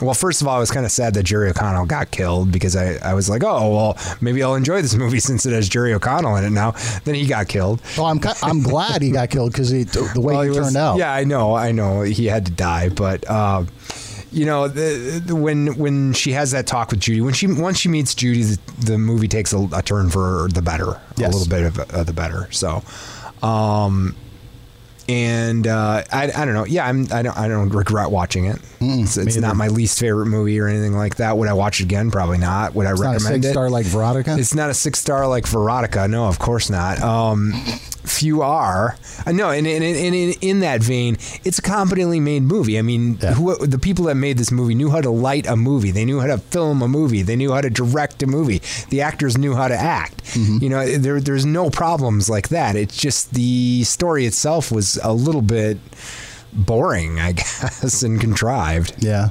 [0.00, 2.74] well, first of all, I was kind of sad that Jerry O'Connell got killed because
[2.76, 5.92] I, I was like, oh, well, maybe I'll enjoy this movie since it has Jerry
[5.92, 6.72] O'Connell in it now.
[7.04, 7.82] Then he got killed.
[7.96, 10.96] Well, I'm I'm glad he got killed because the way Well, he, was- turned out.
[10.98, 13.64] Yeah, I know, I know, he had to die, but uh,
[14.32, 17.78] you know, the, the, when when she has that talk with Judy, when she once
[17.78, 21.34] she meets Judy, the, the movie takes a, a turn for the better, Yes.
[21.34, 22.46] a little bit of uh, the better.
[22.52, 22.82] So,
[23.42, 24.14] um,
[25.10, 26.64] and uh, I, I don't know.
[26.64, 28.60] Yeah, I'm, I don't I don't regret watching it.
[28.80, 31.36] it's it's not my least favorite movie or anything like that.
[31.36, 32.10] Would I watch it again?
[32.12, 32.74] Probably not.
[32.74, 33.50] Would I It's not a recommend six it?
[33.52, 34.36] star like Veronica.
[34.38, 36.06] It's not a six star like Veronica.
[36.06, 37.02] No, of course not.
[37.02, 37.52] Um,
[38.10, 38.96] few are.
[39.24, 42.78] I know, and in, in, in, in that vein, it's a competently made movie.
[42.78, 43.34] I mean, Yeah.
[43.34, 45.90] who, the people that made this movie knew how to light a movie.
[45.90, 47.22] They knew how to film a movie.
[47.22, 48.60] They knew how to direct a movie.
[48.90, 50.24] The actors knew how to act.
[50.34, 50.58] Mm-hmm.
[50.62, 52.76] You know, there, there's no problems like that.
[52.76, 55.78] It's just the story itself was a little bit
[56.52, 58.94] boring, I guess, and contrived.
[59.02, 59.28] yeah.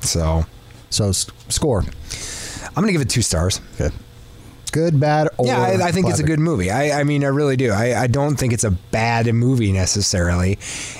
[0.00, 0.44] So
[0.90, 1.82] So score.
[2.68, 3.60] I'm gonna give it two stars.
[3.76, 3.92] Good.
[4.78, 6.70] Good, bad, or Yeah, I, I think it's a good movie.
[6.70, 7.72] I, I mean, I really do.
[7.72, 10.52] I, I don't think it's a bad movie necessarily.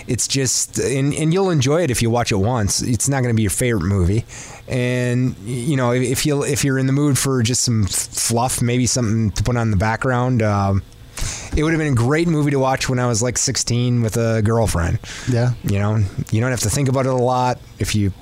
[0.08, 2.82] It's just, and, and you'll enjoy it if you watch it once.
[2.82, 4.24] It's not going to be your favorite movie,
[4.66, 8.84] and you know, if you if you're in the mood for just some fluff, maybe
[8.86, 10.42] something to put on the background.
[10.42, 10.82] Um,
[11.56, 14.16] it would have been a great movie to watch when I was like 16 with
[14.16, 14.98] a girlfriend.
[15.28, 15.52] Yeah.
[15.64, 17.58] You know, you don't have to think about it a lot.
[17.78, 18.12] If you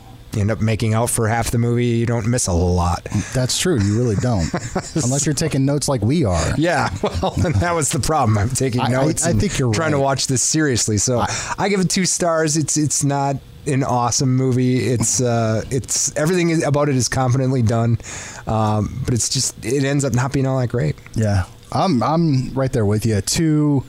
[0.41, 3.05] end up making out for half the movie, you don't miss a whole lot.
[3.34, 3.80] That's true.
[3.80, 4.53] You really don't,
[4.95, 6.55] unless you're taking notes like we are.
[6.59, 8.39] Yeah, well, and that was the problem.
[8.39, 9.26] I'm taking I- I- notes.
[9.26, 10.99] I and think you're trying to watch this seriously.
[10.99, 11.24] So
[11.59, 12.57] I, give it two stars.
[12.57, 14.87] It's it's not an awesome movie.
[14.87, 17.99] It's uh, it's everything about it is competently done,
[18.47, 20.97] um, but it's just it ends up not being all that great.
[21.14, 23.20] Yeah, I'm I'm right there with you.
[23.20, 23.84] Two,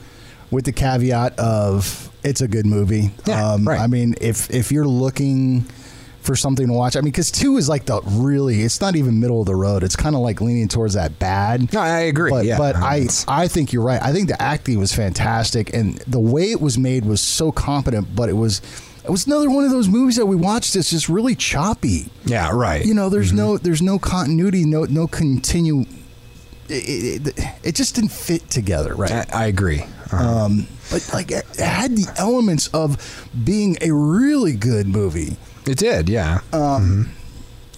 [0.50, 3.10] with the caveat of it's a good movie.
[3.26, 3.80] Yeah, um, right.
[3.80, 5.66] I mean, if if you're looking
[6.28, 9.18] for something to watch, I mean, because two is like the really, it's not even
[9.18, 9.82] middle of the road.
[9.82, 11.72] It's kind of like leaning towards that bad.
[11.72, 12.30] No, I agree.
[12.30, 14.00] But, yeah, but I I think you're right.
[14.02, 18.14] I think the acting was fantastic, and the way it was made was so competent.
[18.14, 18.60] But it was
[19.04, 22.10] it was another one of those movies that we watched that's just really choppy.
[22.26, 22.84] yeah, right.
[22.84, 23.36] You know, there's Mm-hmm.
[23.38, 25.86] no there's no continuity, no no continue.
[26.70, 29.10] It, it, it just didn't fit together, right?
[29.34, 29.84] I, I agree.
[30.12, 32.98] Uh, Um, but like it had the elements of
[33.44, 35.36] being a really good movie.
[35.68, 36.40] It did, yeah.
[36.52, 36.78] uh,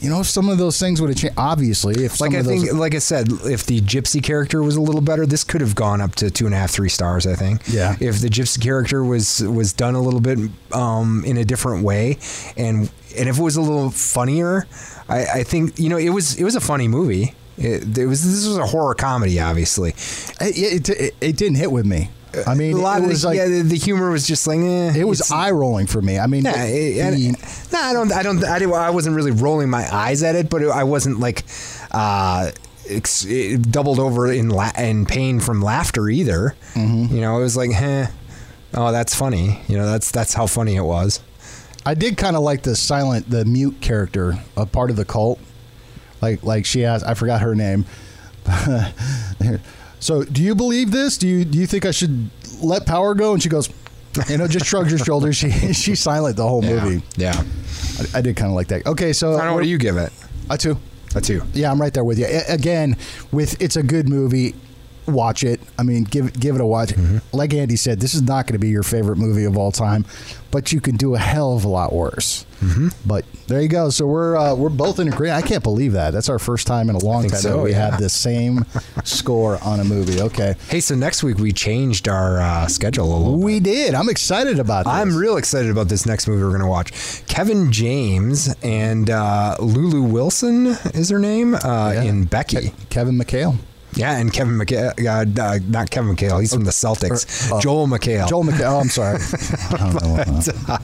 [0.00, 1.36] you know, if some of those things would have changed.
[1.36, 4.76] Obviously, if some Like I those, think, like I said, if the gypsy character was
[4.76, 7.26] a little better, this could have gone up to two and a half, three stars.
[7.26, 7.62] I think.
[7.68, 7.96] Yeah.
[8.00, 10.38] If the gypsy character was was done a little bit
[10.72, 12.18] um, in a different way,
[12.56, 14.66] and and if it was a little funnier,
[15.08, 17.34] I, I think you know it was it was a funny movie.
[17.58, 19.90] It, it was this was a horror comedy, obviously.
[20.40, 22.08] it, it, it, it didn't hit with me.
[22.46, 24.46] I mean, a lot it of was the, like yeah, the, the humor was just
[24.46, 26.18] like eh, it was eye rolling for me.
[26.18, 27.36] I mean, the- and-
[27.72, 28.12] no, I don't.
[28.12, 28.44] I don't.
[28.44, 31.44] I, didn't, I wasn't really rolling my eyes at it, but I wasn't like
[31.90, 32.50] uh,
[32.88, 33.24] ex,
[33.60, 36.54] doubled over in la- in pain from laughter either.
[36.74, 37.14] Mm-hmm.
[37.14, 38.06] You know, it was like, eh,
[38.74, 39.60] oh, that's funny.
[39.68, 41.20] You know, that's that's how funny it was.
[41.86, 45.40] I did kind of like the silent, the mute character, a part of the cult.
[46.20, 47.86] Like, like she has, I forgot her name.
[50.00, 51.18] so, do you believe this?
[51.18, 52.30] Do you do you think I should
[52.60, 53.34] let power go?
[53.34, 53.68] And she goes,
[54.28, 55.36] you know, just shrugs her shoulders.
[55.36, 57.04] She she's silent the whole movie.
[57.16, 57.40] Yeah.
[58.14, 58.86] I, I did kind of like that.
[58.86, 59.54] Okay, so I don't.
[59.54, 60.12] What do you give it?
[60.48, 60.76] A two.
[61.14, 61.42] A two.
[61.52, 62.26] Yeah, I'm right there with you.
[62.48, 62.96] Again,
[63.30, 64.54] with it's a good movie.
[65.06, 65.60] Watch it.
[65.78, 66.92] I mean, give give it a watch.
[67.32, 70.04] Like Andy said, this is not going to be your favorite movie of all time,
[70.50, 72.46] but you can do a hell of a lot worse.
[72.60, 72.88] Mm-hmm.
[73.06, 73.88] But there you go.
[73.88, 75.42] So we're uh, we're both in agreement.
[75.42, 76.12] I can't believe that.
[76.12, 77.90] That's our first time in a long time so, that we yeah.
[77.90, 78.66] have the same
[79.04, 80.20] score on a movie.
[80.20, 83.38] Okay, Hey, so next week we changed our uh, schedule a little.
[83.38, 83.94] we did.
[83.94, 84.92] I'm excited about this.
[84.92, 87.26] I'm real excited about this next movie we're going to watch.
[87.26, 92.02] Kevin James and uh, Lulu Wilson is her name uh, Yeah.
[92.02, 92.72] in Becky.
[92.90, 93.56] Kevin McHale.
[93.94, 97.50] Yeah, and Kevin McHale, uh, uh, not Kevin McHale, he's from the Celtics.
[97.50, 98.28] uh, Joel McHale.
[98.28, 98.70] Joel McHale.
[98.72, 99.18] Oh, I'm sorry.
[99.70, 100.78] I don't know.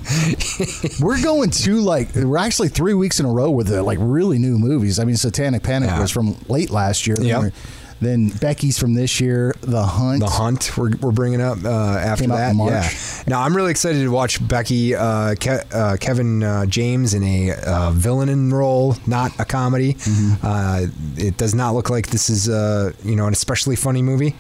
[1.07, 4.39] we're going to like we're actually three weeks in a row with the like really
[4.39, 4.99] new movies.
[4.99, 6.01] I mean, Satanic Panic Yeah.
[6.01, 7.17] was from late last year.
[7.19, 7.53] We're-
[8.01, 9.55] Then Becky's from this year.
[9.63, 10.21] The Hunt.
[10.21, 12.55] The Hunt, we're, we're bringing up uh, after Came that.
[12.57, 12.91] Yeah.
[13.27, 17.53] Now I'm really excited to watch Becky, uh, Ke- uh, Kevin uh, James in a
[17.67, 19.95] uh, villain role, not a comedy.
[19.95, 20.47] Mm-hmm.
[20.47, 20.87] Uh,
[21.17, 24.35] it does not look like this is uh, you know an especially funny movie.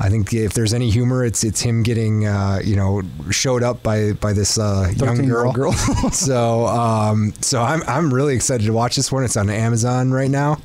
[0.00, 3.82] I think if there's any humor, it's it's him getting uh, you know showed up
[3.82, 5.52] by by this uh, young girl.
[5.60, 5.72] girl.
[5.72, 9.24] so um, so I'm I'm really excited to watch this one.
[9.24, 10.58] It's on Amazon right now,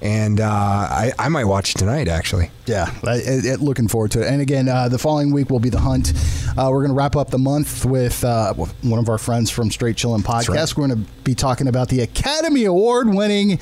[0.00, 2.50] and uh, I I might watch tonight actually.
[2.66, 4.28] Yeah, I- it, it- looking forward to it.
[4.28, 6.12] And again, uh, the following week will be the hunt.
[6.56, 9.70] Uh, we're going to wrap up the month with uh, one of our friends from
[9.70, 10.48] Straight Chillin' Podcast.
[10.50, 10.76] right.
[10.76, 13.58] We're going to be talking about the Academy Award winning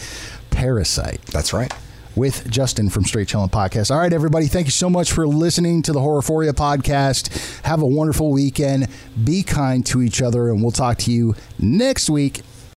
[0.51, 1.21] Parasite.
[1.27, 1.73] That's right.
[2.15, 3.91] with Justin from Straight Chillin' Podcast.
[3.91, 7.61] All right, everybody, thank you so much for listening to the Horrorphoria podcast.
[7.65, 8.89] Have a wonderful weekend.
[9.23, 12.41] Be kind to each other, and we'll talk to you next week